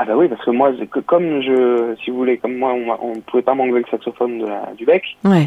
Ah 0.00 0.06
bah 0.06 0.16
oui, 0.16 0.28
parce 0.28 0.42
que 0.42 0.50
moi, 0.50 0.72
comme 1.04 1.42
je, 1.42 1.94
si 2.02 2.10
vous 2.10 2.16
voulez, 2.16 2.38
comme 2.38 2.56
moi, 2.56 2.72
on 3.02 3.16
ne 3.16 3.20
pouvait 3.20 3.42
pas 3.42 3.54
m'enlever 3.54 3.80
le 3.80 3.86
saxophone 3.90 4.38
de 4.38 4.76
du 4.78 4.86
bec. 4.86 5.04
Ouais. 5.26 5.46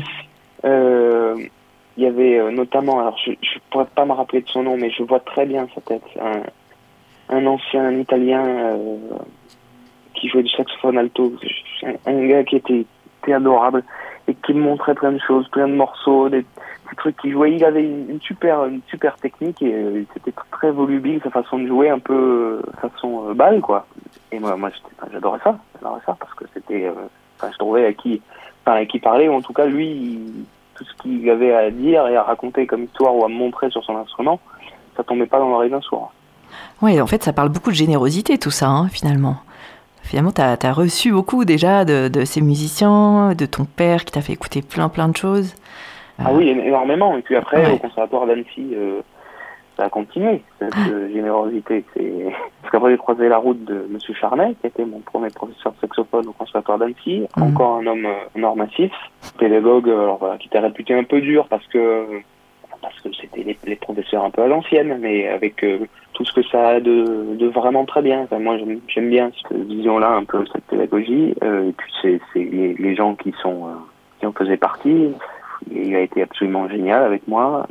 Euh, 0.63 1.36
il 1.98 2.04
y 2.04 2.06
avait 2.06 2.38
euh, 2.38 2.52
notamment, 2.52 3.00
alors 3.00 3.18
je 3.18 3.32
ne 3.32 3.36
pourrais 3.72 3.88
pas 3.96 4.06
me 4.06 4.12
rappeler 4.12 4.42
de 4.42 4.50
son 4.50 4.62
nom, 4.62 4.78
mais 4.78 4.92
je 4.92 5.02
vois 5.02 5.22
très 5.22 5.48
bien 5.48 5.68
sa 5.74 5.82
tête, 5.82 6.04
un, 6.22 7.36
un 7.36 7.48
ancien 7.48 7.94
italien 7.94 8.46
euh, 8.46 8.98
qui 10.13 10.30
jouait 10.30 10.44
du 10.44 10.52
saxophone 10.52 11.00
alto, 11.00 11.34
un, 12.06 12.28
gars 12.28 12.44
qui 12.44 12.58
était, 12.58 12.86
adorable 13.34 13.84
et 14.28 14.36
qui 14.36 14.54
me 14.54 14.62
montrait 14.62 14.94
plein 14.94 15.13
de 15.13 15.22
choses, 15.26 15.48
plein 15.48 15.68
de 15.68 15.74
morceaux, 15.74 16.30
des, 16.30 16.46
trucs 16.96 17.18
qu'il 17.18 17.32
jouait. 17.32 17.56
Il 17.56 17.66
avait 17.66 17.84
une, 17.84 18.22
super, 18.22 18.66
une 18.66 18.82
super 18.88 19.16
technique 19.16 19.63
et 19.63 20.06
c'était 20.13 20.34
très 20.52 20.70
volubile 20.70 21.22
sa 21.24 21.32
façon 21.32 21.58
de 21.58 21.66
jouer, 21.68 21.89
un 21.89 21.98
peu 21.98 22.62
façon 22.80 23.34
balle 23.34 23.62
quoi. 23.62 23.88
Et 24.34 24.39
moi, 24.39 24.56
moi 24.56 24.72
j'adorais 25.12 25.39
ça, 25.43 25.56
j'adorais 25.76 26.02
ça 26.06 26.17
parce 26.19 26.34
que 26.34 26.46
c'était, 26.54 26.86
euh, 26.86 27.50
je 27.52 27.58
trouvais 27.58 27.86
à 27.86 27.93
qui, 27.93 28.19
enfin, 28.65 28.78
à 28.78 28.86
qui 28.86 29.00
parler, 29.00 29.30
ou 29.30 29.34
en 29.34 29.41
tout 29.41 29.54
cas 29.54 29.65
lui, 29.65 30.19
tout 30.76 30.84
ce 30.84 30.93
qu'il 31.02 31.30
avait 31.30 31.54
à 31.54 31.69
dire 31.69 32.08
et 32.08 32.15
à 32.15 32.24
raconter 32.24 32.65
comme 32.65 32.84
histoire 32.84 33.15
ou 33.15 33.24
à 33.24 33.28
montrer 33.28 33.69
sur 33.69 33.84
son 33.84 33.96
instrument, 33.96 34.39
ça 34.98 35.04
tombait 35.04 35.28
pas 35.28 35.38
dans 35.38 35.50
l'oreille 35.50 35.69
d'un 35.69 35.82
soir. 35.82 36.12
Oui, 36.82 37.00
en 37.00 37.06
fait, 37.06 37.24
ça 37.24 37.32
parle 37.32 37.50
beaucoup 37.50 37.69
de 37.69 37.76
générosité, 37.76 38.39
tout 38.39 38.52
ça, 38.52 38.67
hein, 38.67 38.88
finalement. 38.88 39.38
Finalement, 40.02 40.32
tu 40.32 40.41
as, 40.41 40.74
reçu 40.74 41.12
beaucoup 41.12 41.46
déjà 41.46 41.86
de, 41.86 42.26
ces 42.26 42.41
musiciens, 42.41 43.34
de 43.36 43.46
ton 43.46 43.65
père 43.65 44.04
qui 44.04 44.12
t'a 44.12 44.22
fait 44.22 44.34
écouter 44.34 44.62
plein, 44.62 44.89
plein 44.89 45.08
de 45.08 45.15
choses. 45.15 45.56
Ah 46.19 46.34
oui, 46.34 46.50
énormément. 46.50 47.15
Et 47.17 47.22
puis 47.22 47.36
après, 47.36 47.72
au 47.72 47.78
conservatoire 47.78 48.26
d'Annecy, 48.26 48.74
euh, 48.74 49.02
ça 49.78 49.86
a 49.86 49.90
continué, 49.90 50.42
cette 50.60 50.74
euh, 50.92 51.12
générosité. 51.12 51.84
Parce 52.62 52.72
qu'après, 52.72 52.92
j'ai 52.92 52.98
croisé 52.98 53.28
la 53.28 53.38
route 53.38 53.64
de 53.66 53.88
M. 53.90 53.98
Charnet, 54.20 54.56
qui 54.62 54.68
était 54.68 54.86
mon 54.86 55.00
premier 55.00 55.30
professeur 55.30 55.74
de 55.74 55.80
saxophone 55.80 56.28
au 56.28 56.34
Conservatoire 56.34 56.78
d'Annecy, 56.78 57.28
mhm. 57.38 57.44
encore 57.44 57.78
un 57.78 57.88
homme, 57.88 58.08
un 58.38 58.44
homme 58.44 58.58
massif, 58.58 58.92
pédagogue 59.38 59.90
alors, 59.90 60.38
qui 60.40 60.48
était 60.48 60.60
réputé 60.60 60.94
un 60.94 61.04
peu 61.04 61.22
dur 61.22 61.48
parce 61.50 61.66
que 61.68 62.06
parce 62.82 63.00
que 63.00 63.10
c'était 63.14 63.56
les, 63.66 63.76
professeurs 63.78 64.26
un 64.26 64.30
peu 64.30 64.42
à 64.42 64.48
l'ancienne, 64.48 64.98
mais 65.00 65.30
avec 65.30 65.64
euh, 65.64 65.80
tout 66.12 66.26
ce 66.26 66.34
que 66.34 66.44
ça 66.44 66.68
a 66.68 66.80
de, 66.82 67.34
de 67.36 67.48
vraiment 67.48 67.86
très 67.86 68.02
bien. 68.02 68.28
moi, 68.40 68.58
j'aime 68.90 69.10
bien 69.10 69.32
cette 69.42 69.58
vision-là, 69.58 70.10
un 70.10 70.26
peu 70.26 70.46
cette 70.52 70.66
pédagogie. 70.66 71.34
Euh, 71.44 71.70
et 71.70 71.72
puis, 71.72 71.92
c'est 72.02 72.20
les, 72.36 72.74
les, 72.74 72.94
gens 72.94 73.16
qui 73.16 73.34
sont 73.42 73.70
qui 74.20 74.26
en 74.26 74.34
faisaient 74.34 74.58
partie. 74.58 75.14
Il 75.72 75.96
a 75.96 76.02
été 76.02 76.22
absolument 76.22 76.68
génial 76.68 77.04
avec 77.04 77.26
moi. 77.26 77.66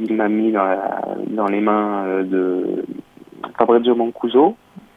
Euh, 0.00 0.04
il 0.08 0.14
m'a 0.14 0.28
mis 0.28 0.52
dans, 0.52 1.46
les 1.46 1.60
mains 1.60 2.04
euh, 2.06 2.22
de 2.22 2.84
Fabrizio 3.58 3.94
Mancuso, 3.94 4.56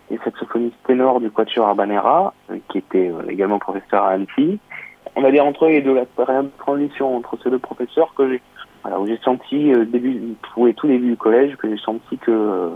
et 0.10 0.18
saxophoniste 0.24 0.76
ténor 0.86 1.20
du 1.20 1.30
Quatuor 1.30 1.68
Arbanera, 1.68 2.34
euh, 2.50 2.58
qui 2.70 2.80
était 2.80 3.10
euh, 3.10 3.30
également 3.30 3.60
professeur 3.60 4.04
à 4.04 4.12
Annecy. 4.12 4.60
On 5.16 5.22
va 5.22 5.32
dire 5.32 5.46
entre 5.46 5.68
les 5.68 5.82
deux, 5.82 5.96
la 5.96 6.06
période 6.06 6.46
de 6.46 6.58
transition 6.58 7.16
entre 7.16 7.38
ces 7.44 7.50
deux 7.50 7.60
professeurs 7.60 8.14
que 8.16 8.30
j'ai, 8.30 8.42
voilà, 8.84 9.00
où 9.00 9.08
j'ai 9.08 9.18
senti 9.24 9.72
début, 9.88 10.36
tout 10.54 10.88
début 10.88 11.10
du 11.10 11.18
collège, 11.18 11.56
que 11.58 11.70
j'ai 11.70 11.82
senti 11.82 12.18
que 12.18 12.70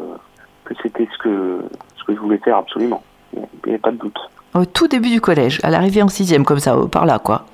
que 0.64 0.74
c'était 0.82 1.08
ce 1.14 1.18
que 1.20 1.60
ce 1.98 2.04
que 2.04 2.16
je 2.16 2.20
voulais 2.20 2.40
faire 2.40 2.58
absolument. 2.58 3.04
Il 3.34 3.40
n'y 3.66 3.72
avait 3.74 3.78
pas 3.78 3.92
de 3.92 3.98
doute. 3.98 4.18
Au 4.56 4.66
tout 4.66 4.88
début 4.88 5.10
du 5.10 5.22
collège, 5.22 5.60
à 5.64 5.70
l'arrivée 5.70 6.02
en 6.02 6.08
sixième, 6.08 6.44
comme 6.44 6.60
ça, 6.60 6.76
par 6.92 7.06
là, 7.06 7.20
quoi. 7.20 7.46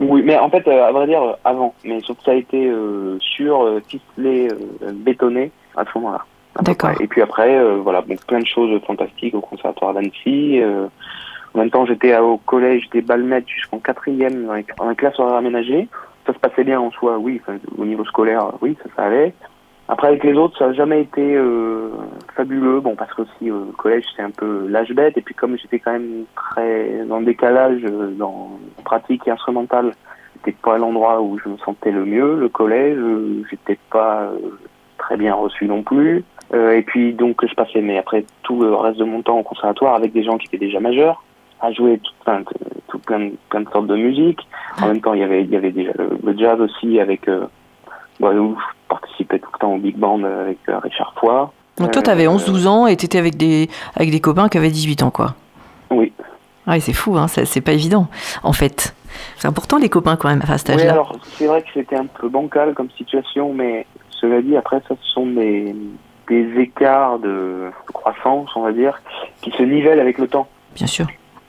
Oui, 0.00 0.22
mais 0.24 0.36
en 0.38 0.48
fait, 0.48 0.66
euh, 0.68 0.86
à 0.86 0.92
vrai 0.92 1.06
dire, 1.06 1.22
euh, 1.22 1.32
avant. 1.44 1.74
Mais 1.84 2.00
sauf 2.00 2.18
que 2.18 2.24
ça 2.24 2.30
a 2.32 2.34
été 2.34 2.66
euh, 2.66 3.18
sûr, 3.20 3.62
euh, 3.62 3.82
ficelé, 3.88 4.48
bétonné 4.92 5.50
à 5.76 5.84
ce 5.84 5.98
moment-là. 5.98 6.24
D'accord. 6.62 6.90
Et 7.00 7.06
puis 7.06 7.22
après, 7.22 7.62
voilà, 7.76 8.00
bon, 8.00 8.16
plein 8.26 8.40
de 8.40 8.46
choses 8.46 8.80
fantastiques 8.84 9.34
au 9.34 9.40
conservatoire 9.40 9.94
d'Annecy. 9.94 10.60
en 11.54 11.58
même 11.58 11.70
temps, 11.70 11.86
j'étais 11.86 12.16
au 12.18 12.38
collège 12.38 12.88
des 12.90 13.00
Balmettes 13.00 13.48
jusqu'en 13.48 13.78
quatrième, 13.78 14.50
en 14.78 14.94
classe 14.94 15.18
horaire 15.20 15.36
aménagée. 15.36 15.86
Ça 16.26 16.34
se 16.34 16.38
passait 16.38 16.64
bien 16.64 16.80
en 16.80 16.90
soi, 16.90 17.16
oui. 17.18 17.40
au 17.76 17.84
niveau 17.84 18.04
scolaire, 18.04 18.50
oui, 18.60 18.76
ça, 18.82 18.90
ça 18.96 19.02
allait. 19.04 19.32
Après, 19.90 20.08
avec 20.08 20.22
les 20.22 20.34
autres, 20.34 20.58
ça 20.58 20.66
n'a 20.66 20.72
jamais 20.74 21.00
été 21.00 21.34
euh, 21.34 21.88
fabuleux. 22.36 22.80
Bon, 22.80 22.94
parce 22.94 23.12
qu'aussi, 23.14 23.50
euh, 23.50 23.64
collège, 23.78 24.04
c'est 24.14 24.22
un 24.22 24.30
peu 24.30 24.66
l'âge 24.68 24.92
bête. 24.92 25.16
Et 25.16 25.22
puis, 25.22 25.34
comme 25.34 25.56
j'étais 25.56 25.78
quand 25.78 25.92
même 25.92 26.24
très 26.36 27.04
dans 27.06 27.20
le 27.20 27.24
décalage, 27.24 27.80
euh, 27.84 28.10
dans 28.10 28.50
pratique 28.84 29.26
et 29.26 29.30
instrumentale, 29.30 29.92
c'était 30.34 30.56
pas 30.62 30.76
l'endroit 30.76 31.22
où 31.22 31.38
je 31.42 31.48
me 31.48 31.56
sentais 31.56 31.90
le 31.90 32.04
mieux. 32.04 32.38
Le 32.38 32.50
collège, 32.50 32.98
euh, 32.98 33.42
j'étais 33.50 33.78
pas 33.90 34.24
euh, 34.24 34.38
très 34.98 35.16
bien 35.16 35.34
reçu 35.34 35.64
non 35.64 35.82
plus. 35.82 36.22
et 36.52 36.82
puis, 36.82 37.14
donc, 37.14 37.44
je 37.46 37.54
passais, 37.54 37.80
mais 37.80 37.96
après, 37.96 38.26
tout 38.42 38.60
le 38.60 38.74
reste 38.74 38.98
de 38.98 39.04
mon 39.04 39.22
temps 39.22 39.38
au 39.38 39.42
conservatoire 39.42 39.94
avec 39.94 40.12
des 40.12 40.22
gens 40.22 40.36
qui 40.36 40.48
étaient 40.48 40.64
déjà 40.66 40.80
majeurs 40.80 41.24
à 41.60 41.72
jouer 41.72 41.98
tout 41.98 42.12
plein, 42.24 42.42
tout 42.88 42.98
plein, 42.98 43.20
de, 43.20 43.32
plein 43.48 43.60
de 43.62 43.70
sortes 43.70 43.86
de 43.86 43.96
musique. 43.96 44.40
En 44.82 44.88
même 44.88 45.00
temps, 45.00 45.14
il 45.14 45.20
y 45.20 45.24
avait, 45.24 45.42
il 45.44 45.50
y 45.50 45.56
avait 45.56 45.72
déjà 45.72 45.92
le, 45.96 46.38
jazz 46.38 46.60
aussi 46.60 47.00
avec 47.00 47.26
bah, 48.20 48.30
je 48.34 48.40
participais 48.88 49.38
tout 49.38 49.50
le 49.52 49.58
temps 49.58 49.74
au 49.74 49.78
Big 49.78 49.96
Band 49.96 50.22
avec 50.24 50.58
euh, 50.68 50.78
Richard 50.78 51.14
Foy. 51.18 51.48
Donc 51.78 51.92
toi, 51.92 52.02
tu 52.02 52.10
avais 52.10 52.26
11-12 52.26 52.66
ans 52.66 52.86
et 52.86 52.96
tu 52.96 53.06
étais 53.06 53.18
avec 53.18 53.36
des, 53.36 53.68
avec 53.94 54.10
des 54.10 54.20
copains 54.20 54.48
qui 54.48 54.58
avaient 54.58 54.70
18 54.70 55.02
ans, 55.04 55.10
quoi. 55.10 55.34
Oui. 55.90 56.12
Ah, 56.66 56.78
c'est 56.80 56.92
fou, 56.92 57.16
hein, 57.16 57.28
c'est 57.28 57.60
pas 57.60 57.72
évident, 57.72 58.08
en 58.42 58.52
fait. 58.52 58.94
C'est 59.36 59.48
important, 59.48 59.78
les 59.78 59.88
copains, 59.88 60.16
quand 60.16 60.28
même, 60.28 60.42
à 60.48 60.58
cet 60.58 60.70
âge-là. 60.70 60.84
Oui, 60.84 60.90
alors, 60.90 61.16
c'est 61.22 61.46
vrai 61.46 61.62
que 61.62 61.68
c'était 61.72 61.96
un 61.96 62.06
peu 62.06 62.28
bancal 62.28 62.74
comme 62.74 62.90
situation, 62.90 63.54
mais 63.54 63.86
cela 64.10 64.42
dit, 64.42 64.56
après, 64.56 64.82
ça, 64.88 64.94
ce 65.00 65.12
sont 65.12 65.26
des, 65.26 65.74
des 66.28 66.60
écarts 66.60 67.20
de, 67.20 67.70
croissance, 67.92 68.50
on 68.54 68.62
va 68.62 68.72
dire, 68.72 69.00
qui 69.40 69.50
se 69.52 69.62
nivellent 69.62 70.00
avec 70.00 70.18
le 70.18 70.28
temps. 70.28 70.48
Bien 70.74 70.86
sûr. 70.86 71.06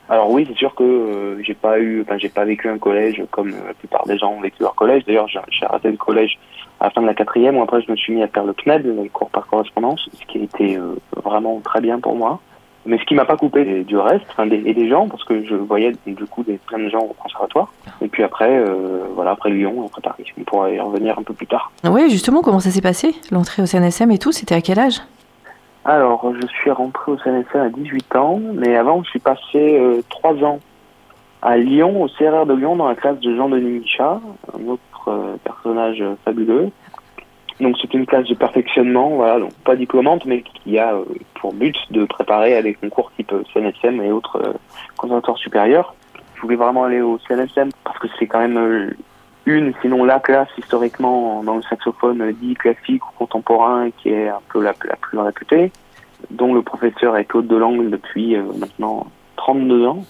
Alors 0.09 0.31
oui, 0.31 0.45
c'est 0.47 0.57
sûr 0.57 0.73
que 0.73 0.83
euh, 0.83 1.43
j'ai 1.43 1.53
pas 1.53 1.79
eu, 1.79 2.01
enfin 2.01 2.17
j'ai 2.17 2.29
pas 2.29 2.43
vécu 2.43 2.67
un 2.67 2.79
collège 2.79 3.23
comme 3.29 3.49
la 3.51 3.73
plupart 3.75 4.05
des 4.07 4.17
gens 4.17 4.31
ont 4.33 4.41
vécu 4.41 4.63
leur 4.63 4.73
collège. 4.73 5.05
D'ailleurs, 5.05 5.27
j'ai 5.27 5.65
arrêté 5.65 5.91
le 5.91 5.97
collège 5.97 6.39
à 6.79 6.85
la 6.85 6.89
fin 6.89 7.01
de 7.01 7.07
la 7.07 7.13
quatrième, 7.13 7.57
où 7.57 7.61
après 7.61 7.81
je 7.81 7.91
me 7.91 7.95
suis 7.95 8.13
mis 8.13 8.23
à 8.23 8.27
faire 8.27 8.43
le 8.43 8.53
CNED, 8.53 8.85
le 8.85 9.09
cours 9.09 9.29
par 9.29 9.45
correspondance, 9.47 10.09
ce 10.13 10.25
qui 10.25 10.39
a 10.39 10.43
été 10.43 10.77
euh, 10.77 10.95
vraiment 11.23 11.59
très 11.59 11.81
bien 11.81 11.99
pour 11.99 12.15
moi. 12.15 12.39
Mais 12.85 12.97
ce 12.97 13.03
qui 13.03 13.13
m'a 13.13 13.25
pas 13.25 13.35
coupé 13.35 13.83
du 13.83 13.97
reste, 13.97 14.25
enfin, 14.29 14.49
et 14.49 14.73
des 14.73 14.89
gens, 14.89 15.07
parce 15.07 15.23
que 15.25 15.45
je 15.45 15.53
voyais 15.53 15.91
du 16.07 16.25
coup 16.25 16.43
des, 16.43 16.57
plein 16.57 16.79
de 16.79 16.89
gens 16.89 17.01
au 17.01 17.13
conservatoire. 17.13 17.71
Et 18.01 18.07
puis 18.07 18.23
après, 18.23 18.49
euh, 18.49 19.03
voilà, 19.13 19.31
après 19.31 19.49
Lyon, 19.49 19.85
après 19.85 20.01
Paris. 20.01 20.23
On 20.39 20.43
pourra 20.43 20.71
y 20.71 20.79
revenir 20.79 21.19
un 21.19 21.23
peu 21.23 21.33
plus 21.33 21.45
tard. 21.45 21.71
Oui, 21.83 22.09
justement, 22.09 22.41
comment 22.41 22.61
ça 22.61 22.71
s'est 22.71 22.81
passé 22.81 23.13
L'entrée 23.31 23.61
au 23.61 23.65
CNSM 23.65 24.09
et 24.11 24.17
tout, 24.17 24.31
c'était 24.31 24.55
à 24.55 24.61
quel 24.61 24.79
âge? 24.79 25.01
Alors, 25.85 26.33
je 26.39 26.45
suis 26.47 26.71
rentré 26.71 27.11
au 27.11 27.17
CNSM 27.17 27.61
à 27.61 27.69
18 27.69 28.15
ans, 28.15 28.39
mais 28.53 28.75
avant, 28.75 29.03
je 29.03 29.09
suis 29.09 29.19
passé 29.19 29.79
euh, 29.79 30.01
3 30.09 30.43
ans 30.43 30.59
à 31.41 31.57
Lyon, 31.57 32.03
au 32.03 32.07
CRR 32.07 32.45
de 32.45 32.53
Lyon, 32.53 32.75
dans 32.75 32.87
la 32.87 32.95
classe 32.95 33.19
de 33.19 33.35
Jean-Denis 33.35 33.79
Michat, 33.79 34.19
un 34.53 34.67
autre 34.67 35.07
euh, 35.07 35.37
personnage 35.43 36.03
fabuleux. 36.25 36.71
Donc 37.59 37.75
c'est 37.81 37.93
une 37.93 38.05
classe 38.05 38.27
de 38.27 38.35
perfectionnement, 38.35 39.09
voilà, 39.09 39.39
donc 39.39 39.53
pas 39.65 39.75
diplômante, 39.75 40.25
mais 40.25 40.43
qui 40.43 40.79
a 40.79 40.93
euh, 40.93 41.03
pour 41.35 41.53
but 41.53 41.75
de 41.91 42.05
préparer 42.05 42.55
à 42.55 42.61
des 42.61 42.73
concours 42.73 43.11
type 43.17 43.33
CNSM 43.53 44.01
et 44.01 44.11
autres 44.11 44.37
euh, 44.37 44.53
conservatoires 44.95 45.37
supérieurs. 45.37 45.93
Je 46.35 46.41
voulais 46.41 46.55
vraiment 46.55 46.85
aller 46.85 47.01
au 47.01 47.19
CNSM 47.27 47.69
parce 47.83 47.99
que 47.99 48.07
c'est 48.17 48.27
quand 48.27 48.39
même 48.39 48.57
euh, 48.57 48.91
une, 49.49 49.73
sinon 49.81 50.05
la 50.05 50.19
classe 50.19 50.49
historiquement 50.57 51.43
dans 51.43 51.55
le 51.55 51.61
saxophone 51.63 52.31
dit 52.41 52.53
classique 52.53 53.05
ou 53.05 53.11
contemporain 53.17 53.89
qui 53.91 54.09
est 54.09 54.29
un 54.29 54.41
peu 54.51 54.61
la, 54.61 54.73
la 54.85 54.95
plus 54.95 55.17
réputée, 55.17 55.71
dont 56.31 56.53
le 56.53 56.61
professeur 56.61 57.17
est 57.17 57.25
Claude 57.25 57.47
Delangle 57.47 57.89
depuis 57.89 58.37
maintenant 58.37 59.07
32 59.37 59.85
ans, 59.85 60.05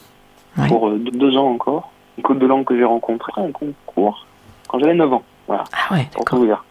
ouais. 0.57 0.67
pour 0.67 0.91
deux 0.91 1.37
ans 1.37 1.51
encore. 1.51 1.91
Claude 2.23 2.39
Delangle 2.39 2.65
que 2.65 2.77
j'ai 2.77 2.83
rencontré 2.83 3.31
en 3.37 3.51
concours 3.51 4.25
quand 4.67 4.79
j'avais 4.79 4.93
9 4.93 5.13
ans. 5.13 5.23
Voilà. 5.47 5.63
Ah 5.73 5.93
ouais, 5.93 6.07
pour 6.13 6.25
tout 6.25 6.37
vous 6.37 6.45
dire. 6.45 6.63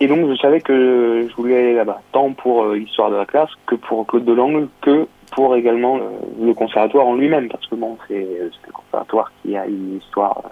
Et 0.00 0.06
donc 0.06 0.28
je 0.28 0.36
savais 0.36 0.60
que 0.60 1.26
je 1.28 1.34
voulais 1.36 1.58
aller 1.58 1.74
là-bas, 1.74 2.00
tant 2.12 2.32
pour 2.32 2.64
euh, 2.64 2.76
l'histoire 2.76 3.10
de 3.10 3.16
la 3.16 3.24
classe 3.26 3.50
que 3.66 3.74
pour 3.74 4.06
Claude 4.06 4.24
Delangle, 4.24 4.68
que 4.80 5.06
pour 5.32 5.54
également 5.56 5.96
le, 5.96 6.46
le 6.46 6.54
conservatoire 6.54 7.06
en 7.06 7.14
lui-même, 7.14 7.48
parce 7.48 7.66
que 7.66 7.74
bon, 7.74 7.96
c'est 8.08 8.26
un 8.68 8.72
conservatoire 8.72 9.32
qui 9.42 9.56
a 9.56 9.66
une 9.66 9.98
histoire 9.98 10.42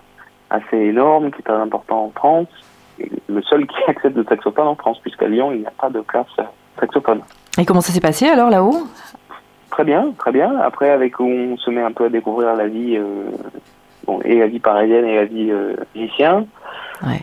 assez 0.50 0.76
énorme, 0.76 1.30
qui 1.30 1.40
est 1.40 1.44
très 1.44 1.54
important 1.54 2.04
en 2.04 2.10
France, 2.10 2.48
et 2.98 3.10
le 3.28 3.42
seul 3.42 3.66
qui 3.66 3.76
accepte 3.88 4.16
le 4.16 4.24
saxophone 4.24 4.68
en 4.68 4.74
France, 4.74 4.98
puisqu'à 5.00 5.28
Lyon, 5.28 5.52
il 5.52 5.60
n'y 5.60 5.66
a 5.66 5.72
pas 5.72 5.90
de 5.90 6.00
classe 6.00 6.26
saxophone. 6.78 7.22
Et 7.58 7.64
comment 7.64 7.80
ça 7.80 7.92
s'est 7.92 8.00
passé 8.00 8.26
alors 8.26 8.50
là-haut? 8.50 8.86
Très 9.70 9.84
bien, 9.84 10.12
très 10.18 10.32
bien. 10.32 10.56
Après, 10.58 10.90
avec 10.90 11.20
on 11.20 11.56
se 11.56 11.70
met 11.70 11.82
un 11.82 11.92
peu 11.92 12.06
à 12.06 12.08
découvrir 12.08 12.54
la 12.54 12.66
vie, 12.66 12.96
euh, 12.96 13.30
bon, 14.06 14.20
et 14.24 14.38
la 14.38 14.46
vie 14.46 14.58
parisienne 14.58 15.04
et 15.04 15.16
la 15.16 15.24
vie 15.24 15.50
euh, 15.50 15.76
musicien. 15.94 16.46
Ouais. 17.06 17.20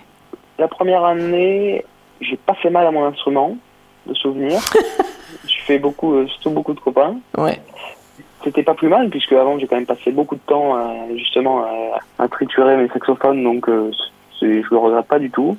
La 0.57 0.67
première 0.67 1.03
année, 1.03 1.85
j'ai 2.21 2.37
pas 2.37 2.55
fait 2.55 2.69
mal 2.69 2.87
à 2.87 2.91
mon 2.91 3.05
instrument, 3.05 3.57
de 4.05 4.13
souvenir. 4.13 4.59
je 5.47 5.61
fais 5.65 5.79
beaucoup, 5.79 6.15
euh, 6.15 6.27
surtout 6.27 6.51
beaucoup 6.51 6.73
de 6.73 6.79
copains. 6.79 7.17
Ouais. 7.37 7.59
C'était 8.43 8.63
pas 8.63 8.73
plus 8.73 8.87
mal, 8.87 9.09
puisque 9.09 9.33
avant 9.33 9.57
j'ai 9.59 9.67
quand 9.67 9.75
même 9.75 9.85
passé 9.85 10.11
beaucoup 10.11 10.35
de 10.35 10.41
temps 10.41 10.75
à, 10.75 10.93
justement 11.15 11.65
à, 12.19 12.27
triturer 12.27 12.77
mes 12.77 12.87
saxophones, 12.89 13.43
donc 13.43 13.67
euh, 13.67 13.91
je 14.41 14.45
le 14.45 14.77
regrette 14.77 15.07
pas 15.07 15.19
du 15.19 15.29
tout. 15.29 15.55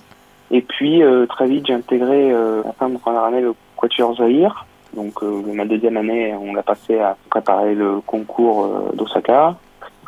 Et 0.50 0.62
puis 0.62 1.02
euh, 1.02 1.26
très 1.26 1.46
vite 1.46 1.66
j'ai 1.66 1.74
intégré 1.74 2.32
à 2.32 2.62
la 2.64 2.72
fin 2.78 2.88
de 2.88 2.96
première 2.96 3.24
année 3.24 3.40
le 3.40 3.54
Quatuor 3.76 4.14
Zahir. 4.16 4.66
Donc 4.94 5.22
euh, 5.22 5.42
ma 5.52 5.64
deuxième 5.64 5.96
année 5.96 6.34
on 6.34 6.54
l'a 6.54 6.62
passé 6.62 6.98
à 6.98 7.16
préparer 7.30 7.74
le 7.74 8.00
concours 8.00 8.68
d'Osaka. 8.94 9.56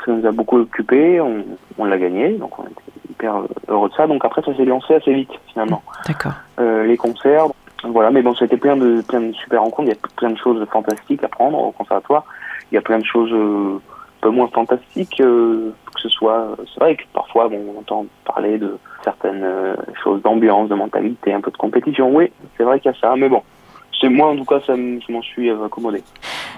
Ça 0.07 0.13
nous 0.13 0.27
a 0.27 0.33
beaucoup 0.33 0.59
occupé, 0.59 1.21
on, 1.21 1.45
on 1.77 1.85
l'a 1.85 1.99
gagné, 1.99 2.31
donc 2.31 2.59
on 2.59 2.63
était 2.63 2.91
hyper 3.21 3.43
heureux 3.69 3.89
de 3.89 3.95
ça. 3.95 4.07
Donc 4.07 4.25
après, 4.25 4.43
ça 4.43 4.55
s'est 4.57 4.65
lancé 4.65 4.95
assez 4.95 5.13
vite, 5.13 5.31
finalement. 5.53 5.83
D'accord. 6.07 6.33
Euh, 6.59 6.85
les 6.85 6.97
concerts, 6.97 7.47
voilà. 7.85 8.11
Mais 8.11 8.23
bon, 8.23 8.35
c'était 8.35 8.57
plein 8.57 8.77
de, 8.77 9.03
plein 9.03 9.21
de 9.21 9.33
super 9.33 9.63
rencontres. 9.63 9.89
Il 9.89 9.95
y 9.95 9.97
a 9.97 10.09
plein 10.17 10.31
de 10.31 10.39
choses 10.39 10.65
fantastiques 10.71 11.25
à 11.25 11.29
prendre 11.29 11.59
au 11.59 11.73
conservatoire. 11.73 12.25
Il 12.71 12.75
y 12.75 12.79
a 12.79 12.83
plein 12.83 12.99
de 12.99 13.05
choses 13.05 13.33
euh, 13.33 13.77
un 13.77 14.21
peu 14.21 14.31
moins 14.31 14.49
fantastiques, 14.49 15.21
euh, 15.21 15.73
que 15.95 16.01
ce 16.01 16.09
soit... 16.09 16.57
C'est 16.73 16.81
vrai 16.81 16.97
que 16.97 17.03
parfois, 17.13 17.49
bon, 17.49 17.61
on 17.75 17.81
entend 17.81 18.07
parler 18.25 18.59
de 18.59 18.79
certaines 19.03 19.43
euh, 19.43 19.75
choses 20.03 20.23
d'ambiance, 20.23 20.69
de 20.69 20.75
mentalité, 20.75 21.33
un 21.33 21.41
peu 21.41 21.51
de 21.51 21.57
compétition. 21.57 22.15
Oui, 22.15 22.31
c'est 22.57 22.65
vrai 22.65 22.81
qu'il 22.81 22.93
y 22.93 22.95
a 22.95 22.99
ça. 23.01 23.15
Mais 23.17 23.29
bon, 23.29 23.43
c'est 24.01 24.09
moi, 24.09 24.29
en 24.29 24.37
tout 24.37 24.45
cas, 24.45 24.61
ça, 24.67 24.77
je 24.77 25.13
m'en 25.13 25.23
suis 25.23 25.51
accommodé. 25.51 26.03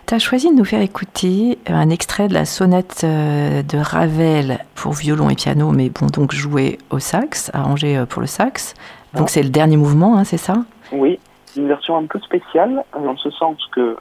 Tu 0.06 0.14
as 0.14 0.18
choisi 0.18 0.50
de 0.50 0.56
nous 0.56 0.64
faire 0.64 0.82
écouter 0.82 1.58
un 1.66 1.88
extrait 1.88 2.28
de 2.28 2.34
la 2.34 2.44
sonate 2.44 3.04
de 3.04 3.78
Ravel 3.78 4.58
pour 4.74 4.92
violon 4.92 5.30
et 5.30 5.36
piano, 5.36 5.70
mais 5.70 5.88
bon, 5.88 6.08
donc 6.08 6.32
joué 6.32 6.78
au 6.90 6.98
sax, 6.98 7.50
arrangé 7.54 8.02
pour 8.08 8.20
le 8.20 8.26
sax. 8.26 8.74
Donc 9.14 9.30
c'est 9.30 9.42
le 9.42 9.50
dernier 9.50 9.76
mouvement, 9.76 10.18
hein, 10.18 10.24
c'est 10.24 10.36
ça? 10.36 10.56
Oui, 10.92 11.18
une 11.56 11.68
version 11.68 11.96
un 11.96 12.06
peu 12.06 12.18
spéciale, 12.20 12.84
dans 12.94 13.16
ce 13.16 13.30
sens 13.30 13.56
que, 13.72 13.96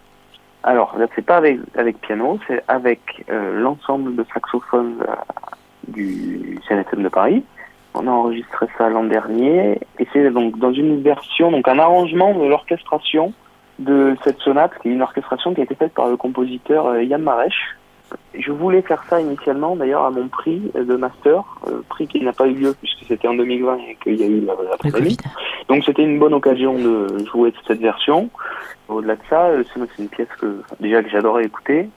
alors 0.64 0.98
là 0.98 1.08
c'est 1.16 1.26
pas 1.26 1.38
avec, 1.38 1.60
avec 1.76 2.00
piano, 2.02 2.38
c'est 2.48 2.64
avec 2.68 3.26
euh, 3.30 3.62
l'ensemble 3.62 4.16
de 4.16 4.26
saxophones 4.34 4.98
euh, 5.02 5.16
du 5.88 6.60
CNSM 6.68 7.04
de 7.04 7.10
Paris. 7.10 7.44
On 7.94 8.08
a 8.08 8.12
enregistré 8.12 8.68
ça 8.78 8.90
l'an 8.90 9.06
dernier, 9.06 9.80
et 10.00 10.08
c'est 10.14 10.30
donc 10.32 10.58
dans 10.60 10.74
une 10.74 11.02
version, 11.02 11.52
donc 11.52 11.68
un 11.68 11.80
arrangement 11.80 12.34
de 12.34 12.46
l'orchestration 12.46 13.34
de 13.80 14.16
cette 14.24 14.40
sonate, 14.40 14.72
qui 14.82 14.90
est 14.90 14.92
une 14.92 15.02
orchestration 15.02 15.54
qui 15.54 15.62
a 15.62 15.64
été 15.64 15.76
faite 15.76 15.94
par 15.94 16.08
le 16.08 16.18
compositeur 16.18 16.88
euh, 16.88 17.04
Yann 17.04 17.22
Marèche. 17.22 17.78
Je 18.34 18.52
voulais 18.52 18.82
faire 18.82 19.04
ça 19.10 19.20
initialement 19.22 19.76
d'ailleurs 19.76 20.06
à 20.06 20.12
mon 20.12 20.28
prix 20.28 20.72
de 20.74 20.96
master, 20.96 21.44
euh, 21.68 21.82
prix 21.90 22.08
qui 22.08 22.22
n'a 22.22 22.34
pas 22.34 22.48
eu 22.48 22.54
lieu 22.54 22.76
puisque 22.80 23.06
c'était 23.08 23.28
en 23.28 23.36
2020 23.36 23.78
et 23.78 23.98
qu'il 24.04 24.20
y 24.20 24.24
a 24.24 24.28
eu 24.28 24.42
la, 24.42 24.54
la 24.70 24.78
pandémie. 24.78 25.18
Donc 25.68 25.84
c'était 25.86 26.04
une 26.04 26.20
bonne 26.20 26.34
occasion 26.34 26.76
de 26.76 27.26
jouer 27.32 27.54
cette 27.68 27.80
version. 27.80 28.30
Au-delà 28.88 29.16
de 29.16 29.22
ça, 29.30 29.50
c'est 29.74 30.02
une 30.02 30.10
pièce 30.10 30.28
que 30.40 30.62
déjà 30.80 31.02
que 31.04 31.10
j'adorais 31.10 31.46
écouter 31.46 31.90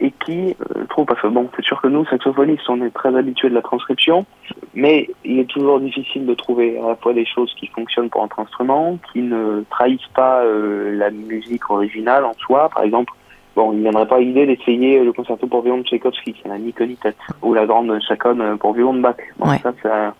et 0.00 0.12
qui, 0.24 0.56
euh, 0.76 0.84
trouve, 0.88 1.06
parce 1.06 1.20
que 1.20 1.28
bon, 1.28 1.48
c'est 1.54 1.64
sûr 1.64 1.80
que 1.80 1.86
nous, 1.86 2.04
saxophonistes, 2.06 2.68
on 2.68 2.82
est 2.82 2.90
très 2.90 3.14
habitués 3.16 3.48
de 3.48 3.54
la 3.54 3.62
transcription, 3.62 4.26
mais 4.74 5.08
il 5.24 5.38
est 5.38 5.48
toujours 5.48 5.80
difficile 5.80 6.26
de 6.26 6.34
trouver 6.34 6.78
à 6.78 6.88
la 6.88 6.96
fois 6.96 7.12
des 7.12 7.24
choses 7.24 7.54
qui 7.58 7.68
fonctionnent 7.68 8.10
pour 8.10 8.22
notre 8.22 8.40
instrument, 8.40 8.98
qui 9.12 9.22
ne 9.22 9.64
trahissent 9.70 10.10
pas 10.14 10.42
euh, 10.42 10.96
la 10.96 11.10
musique 11.10 11.70
originale 11.70 12.24
en 12.24 12.34
soi. 12.34 12.68
Par 12.74 12.82
exemple, 12.82 13.12
bon, 13.54 13.72
il 13.72 13.78
ne 13.78 13.82
viendrait 13.82 14.06
pas 14.06 14.18
l'idée 14.18 14.46
d'essayer 14.46 15.02
le 15.02 15.12
concerto 15.12 15.46
pour 15.46 15.62
violon 15.62 15.78
de 15.78 15.84
Tchaïkovski, 15.84 16.36
ça 16.42 16.48
n'a 16.48 16.58
ni 16.58 16.72
queue 16.72 16.86
ni 16.86 16.96
tête, 16.96 17.16
ou 17.42 17.54
la 17.54 17.66
grande 17.66 17.98
chaconne 18.00 18.58
pour 18.58 18.72
violon 18.74 18.94
de 18.94 19.00
Bach. 19.00 19.16
Bon, 19.38 19.48
ouais. 19.48 19.58
ça, 19.58 19.72
ça... 19.82 20.14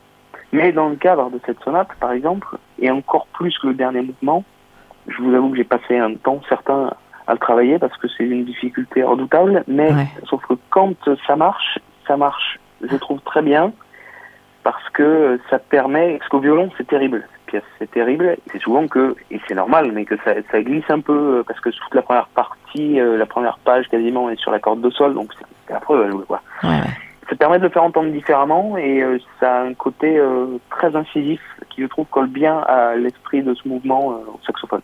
Mais 0.53 0.73
dans 0.73 0.88
le 0.88 0.97
cadre 0.97 1.31
de 1.31 1.40
cette 1.44 1.61
sonate, 1.61 1.88
par 2.01 2.12
exemple, 2.12 2.47
et 2.79 2.90
encore 2.90 3.27
plus 3.33 3.59
que 3.59 3.68
le 3.68 3.75
dernier 3.75 4.03
mouvement, 4.03 4.44
je 5.09 5.20
vous 5.20 5.35
avoue 5.35 5.51
que 5.51 5.57
j'ai 5.57 5.64
passé 5.64 5.99
un 5.99 6.14
temps 6.14 6.40
certain 6.49 6.92
à 7.27 7.33
le 7.33 7.38
travailler 7.38 7.79
parce 7.79 7.97
que 7.97 8.07
c'est 8.09 8.25
une 8.25 8.44
difficulté 8.44 9.03
redoutable, 9.03 9.64
mais 9.66 9.92
ouais. 9.92 10.07
sauf 10.29 10.44
que 10.47 10.55
quand 10.70 10.94
ça 11.27 11.37
marche, 11.37 11.79
ça 12.07 12.16
marche, 12.16 12.61
je 12.83 12.97
trouve 12.97 13.20
très 13.20 13.42
bien, 13.42 13.73
parce 14.62 14.88
que 14.90 15.40
ça 15.51 15.59
permet, 15.59 16.18
parce 16.18 16.29
qu'au 16.29 16.38
violon 16.38 16.70
c'est 16.77 16.87
terrible, 16.87 17.27
cette 17.55 17.62
pièce 17.62 17.73
c'est 17.79 17.90
terrible, 17.90 18.37
c'est 18.53 18.61
souvent 18.61 18.87
que, 18.87 19.17
et 19.31 19.40
c'est 19.47 19.55
normal, 19.55 19.93
mais 19.93 20.05
que 20.05 20.17
ça, 20.25 20.35
ça, 20.51 20.62
glisse 20.62 20.88
un 20.88 21.01
peu, 21.01 21.43
parce 21.47 21.61
que 21.61 21.71
toute 21.71 21.95
la 21.95 22.03
première 22.03 22.29
partie, 22.29 23.01
euh, 23.01 23.17
la 23.17 23.27
première 23.27 23.59
page 23.59 23.88
quasiment 23.88 24.31
est 24.31 24.38
sur 24.38 24.51
la 24.51 24.59
corde 24.59 24.81
de 24.81 24.90
sol, 24.90 25.14
donc 25.14 25.31
c'est 25.38 25.73
la 25.73 25.81
preuve 25.81 26.07
à 26.07 26.11
jouer 26.11 26.25
quoi. 26.27 26.40
Ouais, 26.62 26.71
ouais. 26.71 26.90
Ça 27.29 27.37
permet 27.37 27.59
de 27.59 27.64
le 27.64 27.71
faire 27.71 27.85
entendre 27.85 28.11
différemment 28.11 28.77
et 28.77 29.03
euh, 29.03 29.19
ça 29.40 29.61
a 29.61 29.62
un 29.62 29.75
côté 29.75 30.19
euh, 30.19 30.59
très 30.71 30.95
incisif 30.95 31.40
qui 31.71 31.83
je 31.83 31.87
trouve 31.87 32.07
colle 32.07 32.29
bien 32.29 32.59
à 32.59 32.95
l'esprit 32.97 33.43
de 33.43 33.55
ce 33.55 33.67
mouvement 33.67 34.09
au 34.09 34.40
saxophone. 34.47 34.83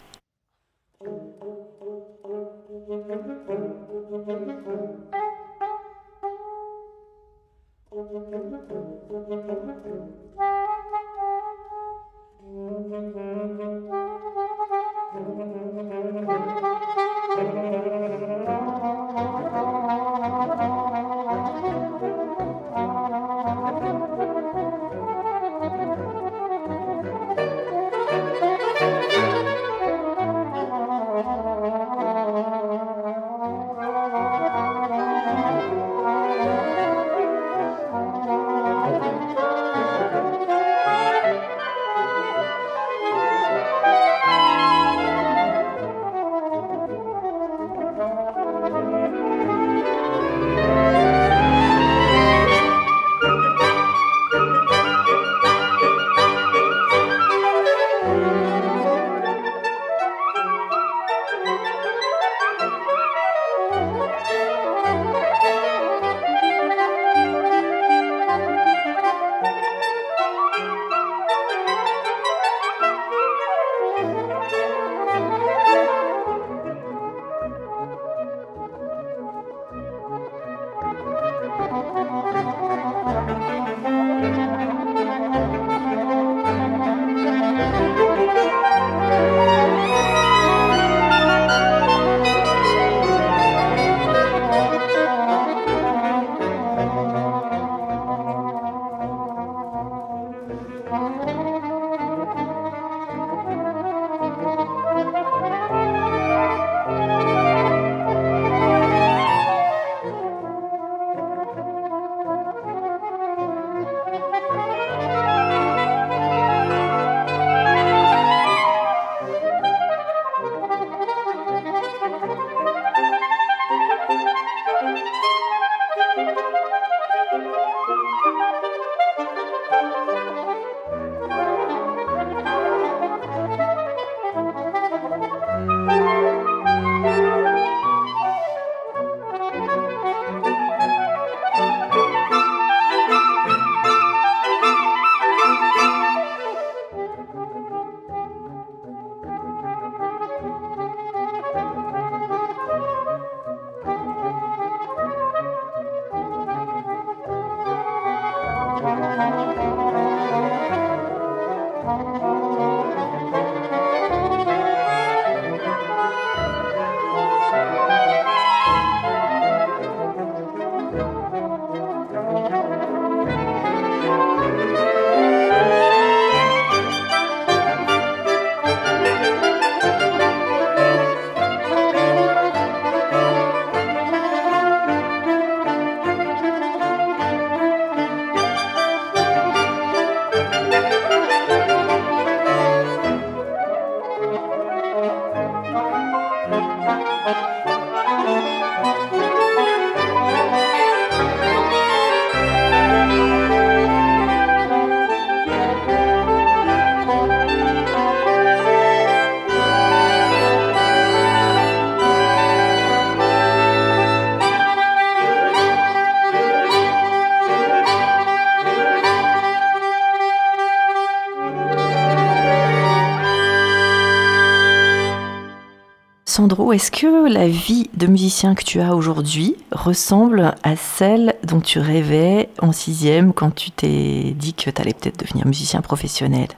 Sandro, 226.40 226.72
est-ce 226.72 226.90
que 226.90 227.30
la 227.30 227.48
vie 227.48 227.90
de 227.92 228.06
musicien 228.06 228.54
que 228.54 228.64
tu 228.64 228.80
as 228.80 228.96
aujourd'hui 228.96 229.56
ressemble 229.72 230.54
à 230.62 230.74
celle 230.74 231.34
dont 231.44 231.60
tu 231.60 231.78
rêvais 231.78 232.48
en 232.62 232.72
sixième 232.72 233.34
quand 233.34 233.54
tu 233.54 233.70
t'es 233.70 234.32
dit 234.34 234.54
que 234.54 234.70
tu 234.70 234.80
allais 234.80 234.94
peut-être 234.94 235.18
devenir 235.18 235.46
musicien 235.46 235.82
professionnel? 235.82 236.48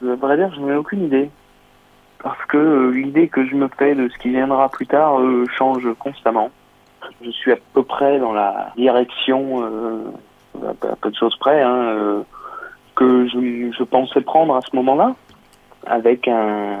Je 0.00 0.06
vrai 0.10 0.36
dire, 0.36 0.54
je 0.54 0.60
n'en 0.60 0.68
ai 0.68 0.76
aucune 0.76 1.02
idée. 1.02 1.28
Parce 2.22 2.38
que 2.46 2.56
euh, 2.56 2.90
l'idée 2.90 3.26
que 3.26 3.44
je 3.44 3.56
me 3.56 3.66
fais 3.76 3.96
de 3.96 4.08
ce 4.08 4.16
qui 4.18 4.28
viendra 4.28 4.68
plus 4.68 4.86
tard 4.86 5.18
euh, 5.18 5.44
change 5.58 5.88
constamment. 5.98 6.52
Je 7.20 7.30
suis 7.30 7.50
à 7.50 7.56
peu 7.74 7.82
près 7.82 8.20
dans 8.20 8.32
la 8.32 8.72
direction, 8.76 9.64
euh, 9.64 10.04
à 10.64 10.94
peu 10.94 11.10
de 11.10 11.16
choses 11.16 11.36
près, 11.40 11.60
hein, 11.62 12.22
que 12.94 13.26
je 13.26 13.82
pensais 13.82 14.20
prendre 14.20 14.54
à 14.54 14.60
ce 14.60 14.76
moment-là 14.76 15.16
avec 15.86 16.28
un, 16.28 16.78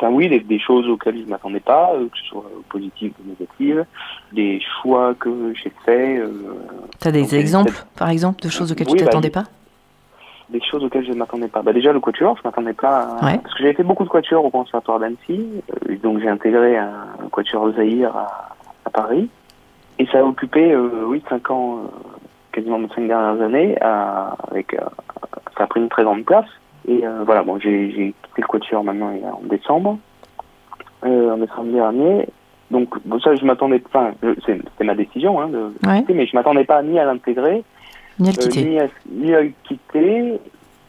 un 0.00 0.10
oui, 0.10 0.28
des, 0.28 0.40
des, 0.40 0.58
choses 0.58 0.88
auxquelles 0.88 1.18
je 1.18 1.24
ne 1.24 1.28
m'attendais 1.28 1.60
pas, 1.60 1.92
euh, 1.94 2.08
que 2.08 2.18
ce 2.18 2.24
soit 2.26 2.44
positives 2.68 3.12
ou 3.20 3.28
négatives, 3.28 3.84
des 4.32 4.60
choix 4.60 5.14
que 5.14 5.52
j'ai 5.54 5.72
faits. 5.84 6.20
Euh, 6.20 6.54
tu 7.00 7.08
as 7.08 7.12
des 7.12 7.34
exemples, 7.34 7.84
par 7.96 8.10
exemple, 8.10 8.42
de 8.42 8.48
choses 8.48 8.72
auxquelles 8.72 8.86
tu 8.86 8.94
ne 8.94 9.00
t'attendais 9.00 9.30
bah, 9.30 9.42
pas 9.42 9.50
Des 10.50 10.60
choses 10.62 10.84
auxquelles 10.84 11.04
je 11.04 11.12
ne 11.12 11.16
m'attendais 11.16 11.48
pas. 11.48 11.62
Bah, 11.62 11.72
déjà, 11.72 11.92
le 11.92 12.00
quatuor, 12.00 12.36
je 12.36 12.40
ne 12.40 12.48
m'attendais 12.48 12.72
pas. 12.72 13.16
À... 13.20 13.38
Parce 13.38 13.54
que 13.54 13.62
j'ai 13.62 13.72
fait 13.74 13.82
beaucoup 13.82 14.04
de 14.04 14.08
quatuors 14.08 14.44
au 14.44 14.50
Conservatoire 14.50 15.00
d'Annecy, 15.00 15.46
euh, 15.88 15.96
donc 16.02 16.20
j'ai 16.20 16.28
intégré 16.28 16.76
un, 16.76 17.06
quatuor 17.32 17.72
Zahir 17.72 18.16
à, 18.16 18.54
à, 18.84 18.90
Paris. 18.90 19.28
Et 19.98 20.06
ça 20.06 20.20
a 20.20 20.22
occupé, 20.22 20.72
euh, 20.72 21.04
oui, 21.06 21.22
5 21.28 21.50
ans, 21.50 21.80
quasiment 22.52 22.78
mes 22.78 22.88
5 22.88 23.06
dernières 23.06 23.44
années, 23.44 23.76
à, 23.82 24.34
avec, 24.50 24.74
ça 25.58 25.64
a 25.64 25.66
pris 25.66 25.80
une 25.80 25.90
très 25.90 26.04
grande 26.04 26.24
place. 26.24 26.46
Et 26.88 27.06
euh, 27.06 27.22
voilà, 27.24 27.42
bon, 27.42 27.58
j'ai 27.58 27.88
quitté 27.88 28.42
le 28.42 28.46
quatuor 28.46 28.84
maintenant 28.84 29.12
en 29.32 29.46
décembre, 29.46 29.98
euh, 31.04 31.32
en 31.32 31.38
décembre 31.38 31.72
dernier. 31.72 32.26
Donc 32.70 32.88
bon, 33.04 33.18
ça, 33.20 33.34
je 33.34 33.44
m'attendais, 33.44 33.82
enfin, 33.86 34.12
c'était 34.46 34.84
ma 34.84 34.94
décision, 34.94 35.40
hein, 35.40 35.48
de, 35.48 35.72
mais 36.12 36.26
je 36.26 36.36
m'attendais 36.36 36.64
pas 36.64 36.82
ni 36.82 36.98
à 36.98 37.04
l'intégrer, 37.04 37.64
ni 38.18 38.28
à 38.28 38.32
le 38.32 38.38
quitter, 38.38 38.64
ni, 38.64 38.78
à, 38.78 38.86
ni, 39.10 39.34
à, 39.34 39.42
le 39.42 39.52
quitter, 39.64 40.40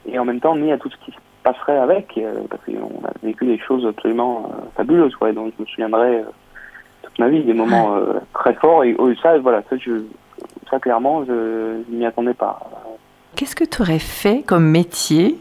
et 0.08 0.20
en 0.20 0.26
même 0.26 0.40
temps 0.40 0.56
ni 0.56 0.72
à 0.72 0.78
tout 0.78 0.90
ce 0.90 0.98
qui 1.06 1.12
se 1.12 1.18
passerait 1.44 1.78
avec, 1.78 2.18
euh, 2.18 2.42
parce 2.50 2.64
qu'on 2.66 3.06
a 3.06 3.12
vécu 3.24 3.46
des 3.46 3.58
choses 3.58 3.86
absolument 3.86 4.52
euh, 4.52 4.62
fabuleuses, 4.76 5.16
quoi, 5.16 5.32
donc 5.32 5.54
je 5.58 5.64
me 5.64 5.68
souviendrai 5.68 6.18
euh, 6.18 6.24
toute 7.02 7.18
ma 7.18 7.30
vie 7.30 7.44
des 7.44 7.54
moments 7.54 7.98
très 8.34 8.54
forts. 8.54 8.84
Et 8.84 8.96
oh, 9.00 9.12
ça, 9.22 9.40
voilà, 9.40 9.64
ça, 9.68 9.76
je, 9.78 10.04
ça 10.70 10.80
clairement, 10.80 11.26
je, 11.26 11.32
ne 11.90 11.98
m'y 11.98 12.06
attendais 12.06 12.36
pas. 12.36 12.60
Qu'est-ce 13.36 13.56
que 13.56 13.64
tu 13.64 13.82
aurais 13.82 14.00
fait 14.00 14.44
comme 14.44 14.70
métier 14.70 15.36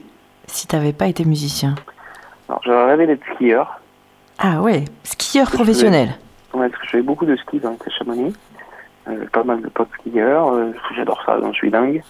si 0.51 0.67
tu 0.67 0.77
n'avais 0.77 0.93
pas 0.93 1.07
été 1.07 1.25
musicien 1.25 1.75
Alors, 2.49 2.61
j'aurais 2.65 2.87
rêvé 2.87 3.07
d'être 3.07 3.25
skieur. 3.35 3.81
Ah 4.39 4.61
ouais, 4.61 4.85
skieur 5.05 5.51
professionnel. 5.51 6.11
Ouais, 6.53 6.69
parce 6.69 6.81
que 6.83 6.87
je 6.87 6.91
fais 6.93 7.03
beaucoup 7.03 7.27
de 7.27 7.37
ski 7.37 7.59
dans 7.59 7.71
le 7.71 7.93
Chamonix. 7.99 8.35
Euh, 9.09 9.27
pas 9.33 9.45
mal 9.45 9.61
de 9.61 9.69
potes 9.69 9.89
skieurs. 10.01 10.49
Euh, 10.53 10.73
j'adore 10.97 11.23
ça, 11.25 11.39
je 11.41 11.53
suis 11.53 11.71
dingue. 11.71 12.03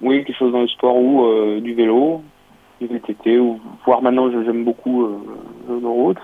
Oui, 0.00 0.24
quelque 0.24 0.36
chose 0.36 0.52
dans 0.52 0.60
le 0.60 0.68
sport 0.68 0.96
ou 0.96 1.24
euh, 1.24 1.60
du 1.60 1.74
vélo, 1.74 2.22
du 2.80 2.86
VTT, 2.86 3.38
ou 3.38 3.60
voire 3.84 4.02
maintenant, 4.02 4.30
j'aime 4.30 4.64
beaucoup 4.64 5.04
euh, 5.04 5.18
le 5.68 5.86
route. 5.86 6.18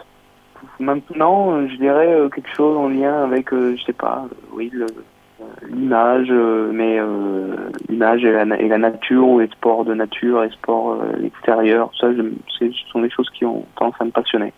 Maintenant, 0.78 1.66
je 1.66 1.76
dirais 1.76 2.16
quelque 2.34 2.54
chose 2.54 2.76
en 2.76 2.88
lien 2.88 3.24
avec, 3.24 3.50
je 3.50 3.82
sais 3.84 3.92
pas, 3.92 4.26
oui, 4.52 4.70
le, 4.72 4.86
l'image, 5.68 6.28
euh, 6.30 6.70
mais 6.72 6.98
euh, 6.98 7.70
l'image 7.88 8.24
et 8.24 8.32
la, 8.32 8.44
nature, 8.78 9.26
ou 9.26 9.40
les 9.40 9.48
sports 9.48 9.84
de 9.84 9.94
nature, 9.94 10.42
les 10.42 10.50
sports 10.50 10.92
euh, 10.92 11.24
extérieurs, 11.24 11.90
ça, 11.98 12.08
ce 12.58 12.70
sont 12.92 13.00
des 13.00 13.10
choses 13.10 13.28
qui 13.30 13.44
ont 13.44 13.64
tendance 13.76 13.94
à 14.00 14.04
me 14.04 14.10
passionner. 14.10 14.52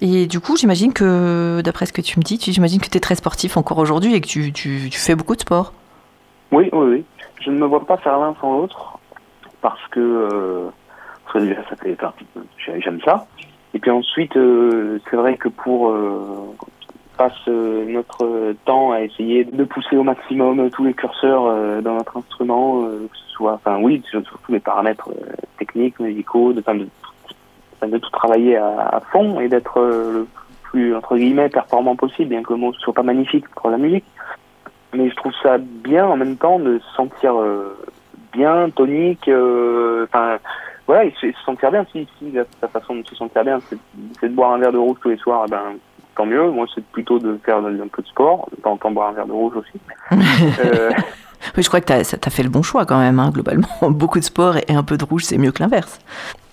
Et 0.00 0.26
du 0.26 0.40
coup, 0.40 0.56
j'imagine 0.56 0.92
que, 0.92 1.60
d'après 1.60 1.86
ce 1.86 1.92
que 1.92 2.00
tu 2.00 2.18
me 2.18 2.24
dis, 2.24 2.38
j'imagine 2.40 2.80
que 2.80 2.88
tu 2.88 2.96
es 2.96 3.00
très 3.00 3.14
sportif 3.14 3.56
encore 3.56 3.78
aujourd'hui 3.78 4.14
et 4.14 4.20
que 4.20 4.26
tu, 4.26 4.52
tu, 4.52 4.88
tu, 4.90 4.98
fais 4.98 5.14
beaucoup 5.14 5.36
de 5.36 5.40
sport. 5.40 5.72
Oui, 6.50 6.70
oui, 6.72 6.86
oui. 6.86 7.04
Je 7.42 7.50
ne 7.50 7.58
me 7.58 7.66
vois 7.66 7.84
pas 7.84 7.98
faire 7.98 8.18
l'un 8.18 8.34
sans 8.40 8.58
l'autre 8.58 8.98
parce 9.60 9.86
que, 9.90 10.70
déjà, 11.34 11.62
ça 11.68 11.76
fait, 11.76 11.96
j'aime 12.78 13.00
ça. 13.04 13.26
Et 13.74 13.78
puis 13.78 13.90
ensuite, 13.90 14.32
c'est 14.32 15.16
vrai 15.16 15.36
que 15.36 15.48
pour 15.48 15.94
passe 17.16 17.32
euh, 17.48 17.84
notre 17.86 18.54
temps 18.64 18.92
à 18.92 19.00
essayer 19.00 19.44
de 19.44 19.64
pousser 19.64 19.96
au 19.96 20.02
maximum 20.02 20.70
tous 20.70 20.84
les 20.84 20.94
curseurs 20.94 21.46
euh, 21.46 21.80
dans 21.80 21.94
notre 21.94 22.16
instrument, 22.16 22.84
euh, 22.84 23.08
que 23.10 23.16
ce 23.16 23.30
soit, 23.30 23.54
enfin 23.54 23.78
oui, 23.80 24.02
sur, 24.08 24.22
tous 24.22 24.52
les 24.52 24.60
paramètres 24.60 25.10
techniques, 25.58 25.98
musicaux, 25.98 26.52
de, 26.52 26.60
tout 26.60 28.10
travailler 28.10 28.56
à, 28.56 29.00
fond 29.12 29.40
et 29.40 29.48
d'être 29.48 29.80
le 29.80 30.26
plus 30.64 30.94
entre 30.94 31.16
guillemets 31.16 31.48
performant 31.48 31.96
possible, 31.96 32.30
bien 32.30 32.42
que 32.42 32.52
le 32.52 32.58
mot 32.58 32.72
soit 32.74 32.94
pas 32.94 33.02
magnifique 33.02 33.48
pour 33.50 33.70
la 33.70 33.78
musique. 33.78 34.04
Mais 34.94 35.10
je 35.10 35.16
trouve 35.16 35.32
ça 35.42 35.58
bien 35.58 36.06
en 36.06 36.16
même 36.16 36.36
temps 36.36 36.58
de 36.58 36.78
se 36.78 36.94
sentir 36.94 37.34
bien, 38.32 38.70
tonique, 38.70 39.30
enfin 40.04 40.38
voilà, 40.86 41.04
et 41.04 41.14
se 41.20 41.30
sentir 41.44 41.70
bien. 41.70 41.84
Si, 41.92 42.06
si 42.18 42.32
la, 42.32 42.44
façon 42.68 42.96
de 42.96 43.06
se 43.06 43.14
sentir 43.14 43.44
bien, 43.44 43.60
c'est 44.18 44.28
de 44.28 44.34
boire 44.34 44.52
un 44.52 44.58
verre 44.58 44.72
de 44.72 44.78
rouge 44.78 44.98
tous 45.02 45.10
les 45.10 45.16
soirs, 45.16 45.44
eh 45.46 45.50
ben 45.50 45.76
tant 46.16 46.26
mieux. 46.26 46.50
Moi, 46.50 46.66
c'est 46.74 46.84
plutôt 46.84 47.18
de 47.18 47.38
faire 47.44 47.58
un 47.58 47.88
peu 47.88 48.02
de 48.02 48.08
sport, 48.08 48.48
de 48.50 48.60
temps 48.60 48.90
boire 48.90 49.10
un 49.10 49.12
verre 49.12 49.26
de 49.26 49.32
rouge 49.32 49.54
aussi. 49.56 49.80
euh... 50.64 50.90
Oui, 51.56 51.62
je 51.62 51.68
crois 51.68 51.80
que 51.80 51.86
tu 51.86 51.92
as, 51.92 52.30
fait 52.30 52.42
le 52.42 52.48
bon 52.48 52.62
choix 52.62 52.86
quand 52.86 52.98
même, 52.98 53.18
hein, 53.20 53.30
globalement. 53.30 53.68
Beaucoup 53.82 54.18
de 54.18 54.24
sport 54.24 54.56
et 54.56 54.74
un 54.74 54.82
peu 54.82 54.96
de 54.96 55.04
rouge, 55.04 55.24
c'est 55.24 55.38
mieux 55.38 55.52
que 55.52 55.62
l'inverse. 55.62 56.00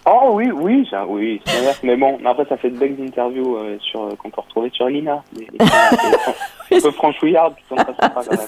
Oh 0.05 0.31
oui, 0.33 0.51
oui, 0.51 0.87
ça, 0.91 1.05
oui, 1.07 1.41
c'est 1.45 1.57
l'inverse. 1.57 1.79
Mais 1.83 1.95
bon, 1.95 2.19
après, 2.25 2.45
ça 2.45 2.57
fait 2.57 2.69
de 2.69 2.77
belles 2.77 2.97
interviews 3.01 3.55
euh, 3.57 3.77
sur, 3.79 4.03
euh, 4.03 4.15
qu'on 4.17 4.29
peut 4.29 4.41
retrouver 4.41 4.69
sur 4.73 4.87
Lina. 4.87 5.23
un 5.59 6.79
peu 6.81 6.91
franchouillardes 6.91 7.55
qui 7.55 7.63
sont 7.69 7.75
très 7.75 7.95
sympas 7.99 8.23
quand 8.23 8.37
même. 8.37 8.47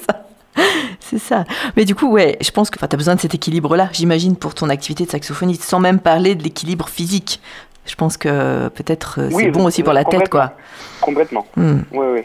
C'est 1.00 1.18
ça. 1.18 1.44
Mais 1.76 1.84
du 1.84 1.94
coup, 1.94 2.08
ouais, 2.10 2.36
je 2.40 2.50
pense 2.50 2.70
que 2.70 2.78
tu 2.78 2.84
as 2.84 2.96
besoin 2.96 3.14
de 3.14 3.20
cet 3.20 3.34
équilibre-là, 3.34 3.88
j'imagine, 3.92 4.36
pour 4.36 4.54
ton 4.54 4.68
activité 4.68 5.04
de 5.04 5.10
saxophoniste, 5.10 5.62
sans 5.62 5.80
même 5.80 6.00
parler 6.00 6.34
de 6.34 6.42
l'équilibre 6.42 6.88
physique. 6.88 7.40
Je 7.86 7.94
pense 7.94 8.16
que 8.16 8.68
peut-être 8.68 9.20
euh, 9.20 9.30
c'est 9.30 9.50
bon 9.50 9.64
aussi 9.64 9.82
pour 9.82 9.92
la 9.92 10.04
tête, 10.04 10.28
quoi. 10.28 10.52
Complètement. 11.00 11.46
Hmm. 11.56 11.80
Oui, 11.92 12.06
oui. 12.12 12.20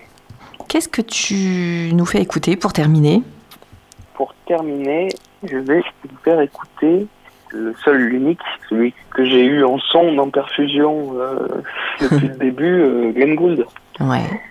Qu'est-ce 0.68 0.90
que 0.90 1.02
tu 1.02 1.94
nous 1.94 2.06
fais 2.06 2.22
écouter 2.22 2.56
pour 2.56 2.74
terminer? 2.74 3.22
Pour 4.16 4.34
terminer, 4.48 5.10
je 5.44 5.58
vais 5.58 5.82
vous 6.04 6.18
faire 6.24 6.42
écouter 6.42 7.08
le 7.50 7.76
seul, 7.84 7.98
l'unique, 7.98 8.40
celui 8.70 8.94
que 9.12 9.26
j'ai 9.26 9.44
eu 9.44 9.64
en 9.64 9.78
son, 9.78 10.18
en 10.18 10.30
perfusion 10.30 11.16
euh, 11.20 11.48
depuis 12.02 12.28
le 12.30 12.36
début, 12.36 12.82
euh, 12.82 13.12
Glenn 13.12 13.36
Gould. 13.36 13.66
Ouais. 14.00 14.42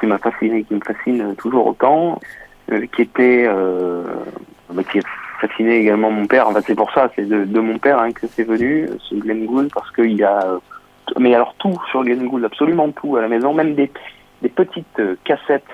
Qui 0.00 0.06
m'a 0.06 0.18
fasciné, 0.18 0.64
qui 0.64 0.74
me 0.74 0.80
fascine 0.80 1.34
toujours 1.36 1.68
autant, 1.68 2.20
qui 2.94 3.02
était, 3.02 3.46
bah, 4.70 4.82
qui 4.90 5.00
fasciné 5.40 5.78
également 5.78 6.10
mon 6.10 6.26
père. 6.26 6.48
En 6.48 6.52
fait, 6.52 6.62
c'est 6.66 6.74
pour 6.74 6.92
ça, 6.92 7.10
c'est 7.16 7.26
de, 7.28 7.44
de, 7.44 7.60
mon 7.60 7.78
père 7.78 7.98
hein, 7.98 8.12
que 8.12 8.26
c'est 8.26 8.44
venu, 8.44 8.88
ce 9.08 9.14
Glenn 9.14 9.46
Gould, 9.46 9.70
parce 9.72 9.90
qu'il 9.92 10.12
y 10.12 10.22
a, 10.24 10.44
mais 11.18 11.34
alors 11.34 11.54
tout 11.58 11.76
sur 11.90 12.02
Glenn 12.04 12.26
Gould, 12.28 12.44
absolument 12.44 12.90
tout 12.90 13.16
à 13.16 13.22
la 13.22 13.28
maison, 13.28 13.52
même 13.54 13.74
des, 13.74 13.90
des 14.42 14.48
petites 14.48 14.98
euh, 14.98 15.16
cassettes 15.24 15.64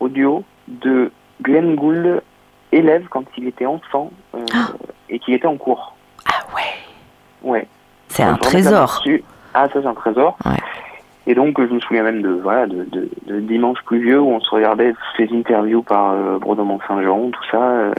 audio 0.00 0.44
de 0.68 1.10
Glenn 1.42 1.74
Gould 1.74 2.22
élève 2.72 3.06
quand 3.08 3.24
il 3.38 3.46
était 3.48 3.66
enfant. 3.66 4.10
Euh, 4.34 4.38
ah. 4.54 4.68
et 5.08 5.18
qui 5.18 5.32
était 5.34 5.46
en 5.46 5.56
cours. 5.56 5.96
Ah 6.26 6.42
ouais 6.54 6.62
Ouais. 7.50 7.66
C'est 8.08 8.22
un 8.22 8.36
trésor. 8.36 9.02
Ah, 9.54 9.68
ça, 9.72 9.80
c'est 9.80 9.86
un 9.86 9.94
trésor. 9.94 10.36
Ouais. 10.44 10.56
Et 11.28 11.34
donc, 11.34 11.58
je 11.58 11.72
me 11.72 11.80
souviens 11.80 12.02
même 12.02 12.22
de, 12.22 12.30
voilà, 12.30 12.66
de, 12.66 12.84
de, 12.84 13.08
de 13.26 13.40
dimanche 13.40 13.78
pluvieux 13.84 14.20
où 14.20 14.30
on 14.30 14.40
se 14.40 14.50
regardait 14.50 14.94
ces 15.16 15.28
interviews 15.32 15.82
par 15.82 16.12
euh, 16.12 16.38
Brodomont 16.38 16.78
Saint-Jean, 16.86 17.30
tout 17.30 17.44
ça. 17.50 17.62
euh. 17.62 17.92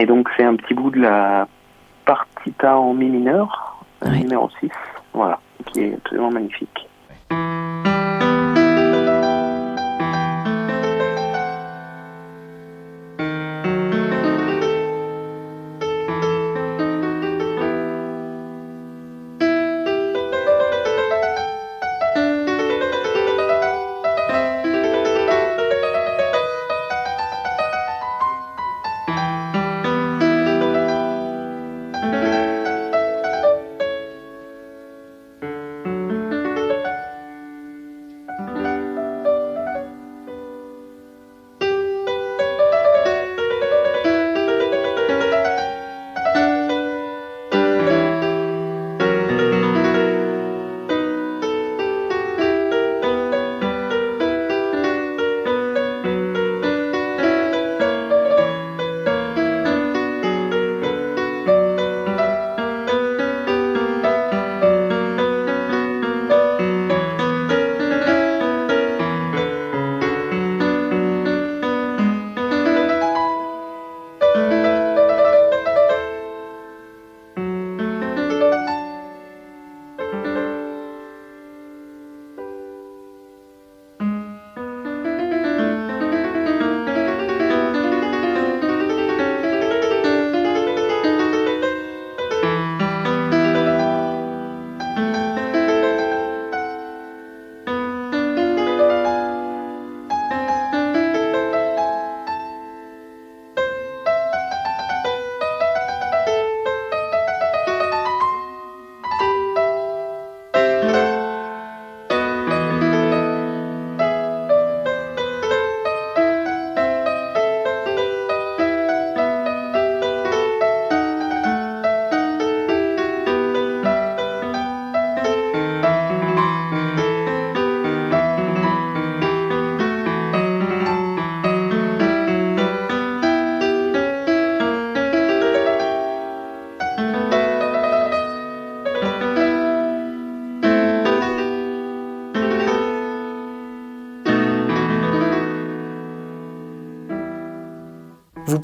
Et 0.00 0.06
donc, 0.06 0.30
c'est 0.34 0.44
un 0.44 0.56
petit 0.56 0.72
bout 0.72 0.90
de 0.90 1.00
la 1.00 1.46
partita 2.06 2.78
en 2.78 2.94
mi 2.94 3.10
mineur, 3.10 3.84
numéro 4.06 4.48
6, 4.58 4.70
voilà, 5.12 5.38
qui 5.66 5.80
est 5.80 5.94
absolument 5.94 6.30
magnifique. 6.30 6.88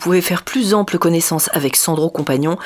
Pouvez 0.06 0.22
faire 0.22 0.44
plus 0.44 0.72
ample 0.72 0.98
connaissance 0.98 1.50
avec 1.52 1.74
Sandro 1.74 2.10
Compagnon 2.10 2.56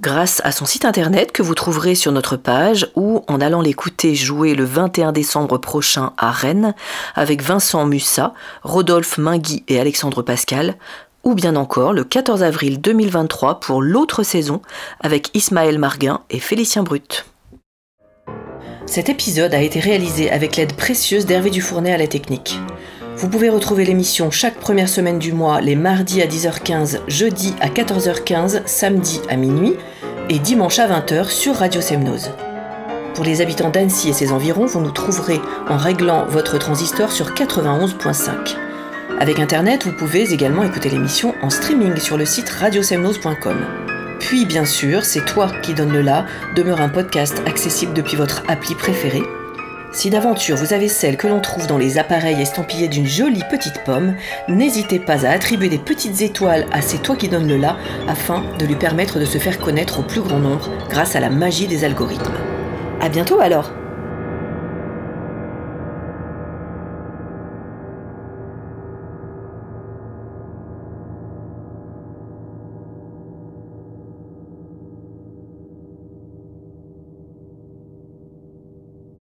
grâce 0.00 0.42
à 0.44 0.52
son 0.52 0.66
site 0.66 0.84
internet 0.84 1.32
que 1.32 1.42
vous 1.42 1.54
trouverez 1.54 1.94
sur 1.94 2.12
notre 2.12 2.36
page 2.36 2.90
ou 2.96 3.24
en 3.28 3.40
allant 3.40 3.62
l'écouter 3.62 4.14
jouer 4.14 4.54
le 4.54 4.64
21 4.64 5.12
décembre 5.12 5.56
prochain 5.56 6.12
à 6.18 6.30
Rennes 6.30 6.74
avec 7.14 7.42
Vincent 7.42 7.86
Mussa, 7.86 8.34
Rodolphe 8.62 9.16
Mingui 9.16 9.64
et 9.68 9.80
Alexandre 9.80 10.20
Pascal 10.20 10.76
ou 11.24 11.34
bien 11.34 11.56
encore 11.56 11.94
le 11.94 12.04
14 12.04 12.42
avril 12.42 12.78
2023 12.78 13.60
pour 13.60 13.80
l'autre 13.80 14.22
saison 14.22 14.60
avec 15.00 15.34
Ismaël 15.34 15.78
Marguin 15.78 16.20
et 16.28 16.40
Félicien 16.40 16.82
Brut. 16.82 17.24
Cet 18.84 19.08
épisode 19.08 19.54
a 19.54 19.62
été 19.62 19.80
réalisé 19.80 20.30
avec 20.30 20.56
l'aide 20.56 20.74
précieuse 20.74 21.24
d'Hervé 21.24 21.48
Dufournet 21.48 21.94
à 21.94 21.96
la 21.96 22.06
technique. 22.06 22.58
Vous 23.16 23.28
pouvez 23.28 23.50
retrouver 23.50 23.84
l'émission 23.84 24.30
chaque 24.30 24.56
première 24.56 24.88
semaine 24.88 25.18
du 25.18 25.32
mois, 25.32 25.60
les 25.60 25.76
mardis 25.76 26.22
à 26.22 26.26
10h15, 26.26 27.00
jeudi 27.08 27.54
à 27.60 27.68
14h15, 27.68 28.62
samedi 28.66 29.20
à 29.28 29.36
minuit 29.36 29.74
et 30.28 30.38
dimanche 30.38 30.78
à 30.78 30.88
20h 30.88 31.28
sur 31.28 31.56
Radio 31.56 31.80
Semnose. 31.80 32.30
Pour 33.14 33.24
les 33.24 33.42
habitants 33.42 33.70
d'Annecy 33.70 34.08
et 34.08 34.12
ses 34.12 34.32
environs, 34.32 34.66
vous 34.66 34.80
nous 34.80 34.90
trouverez 34.90 35.40
en 35.68 35.76
réglant 35.76 36.26
votre 36.26 36.58
transistor 36.58 37.12
sur 37.12 37.32
91.5. 37.32 38.56
Avec 39.20 39.38
Internet, 39.38 39.84
vous 39.84 39.92
pouvez 39.92 40.32
également 40.32 40.64
écouter 40.64 40.88
l'émission 40.88 41.34
en 41.42 41.50
streaming 41.50 41.98
sur 41.98 42.16
le 42.16 42.24
site 42.24 42.48
radiosemnose.com. 42.48 43.66
Puis, 44.20 44.46
bien 44.46 44.64
sûr, 44.64 45.04
C'est 45.04 45.26
toi 45.26 45.50
qui 45.62 45.74
donne 45.74 45.92
le 45.92 46.00
la 46.00 46.26
demeure 46.56 46.80
un 46.80 46.88
podcast 46.88 47.42
accessible 47.46 47.92
depuis 47.92 48.16
votre 48.16 48.42
appli 48.48 48.74
préférée. 48.74 49.22
Si 49.92 50.08
d'aventure 50.08 50.56
vous 50.56 50.72
avez 50.72 50.88
celle 50.88 51.18
que 51.18 51.26
l'on 51.26 51.40
trouve 51.40 51.66
dans 51.66 51.76
les 51.76 51.98
appareils 51.98 52.40
estampillés 52.40 52.88
d'une 52.88 53.06
jolie 53.06 53.44
petite 53.50 53.84
pomme, 53.84 54.14
n'hésitez 54.48 54.98
pas 54.98 55.26
à 55.26 55.30
attribuer 55.30 55.68
des 55.68 55.78
petites 55.78 56.22
étoiles 56.22 56.66
à 56.72 56.80
C'est 56.80 57.02
toi 57.02 57.14
qui 57.14 57.28
donne 57.28 57.46
le 57.46 57.58
la 57.58 57.76
afin 58.08 58.42
de 58.58 58.64
lui 58.64 58.74
permettre 58.74 59.18
de 59.18 59.26
se 59.26 59.36
faire 59.38 59.58
connaître 59.58 60.00
au 60.00 60.02
plus 60.02 60.22
grand 60.22 60.38
nombre 60.38 60.70
grâce 60.88 61.14
à 61.14 61.20
la 61.20 61.28
magie 61.28 61.66
des 61.66 61.84
algorithmes. 61.84 62.32
À 63.00 63.10
bientôt 63.10 63.40
alors 63.40 63.70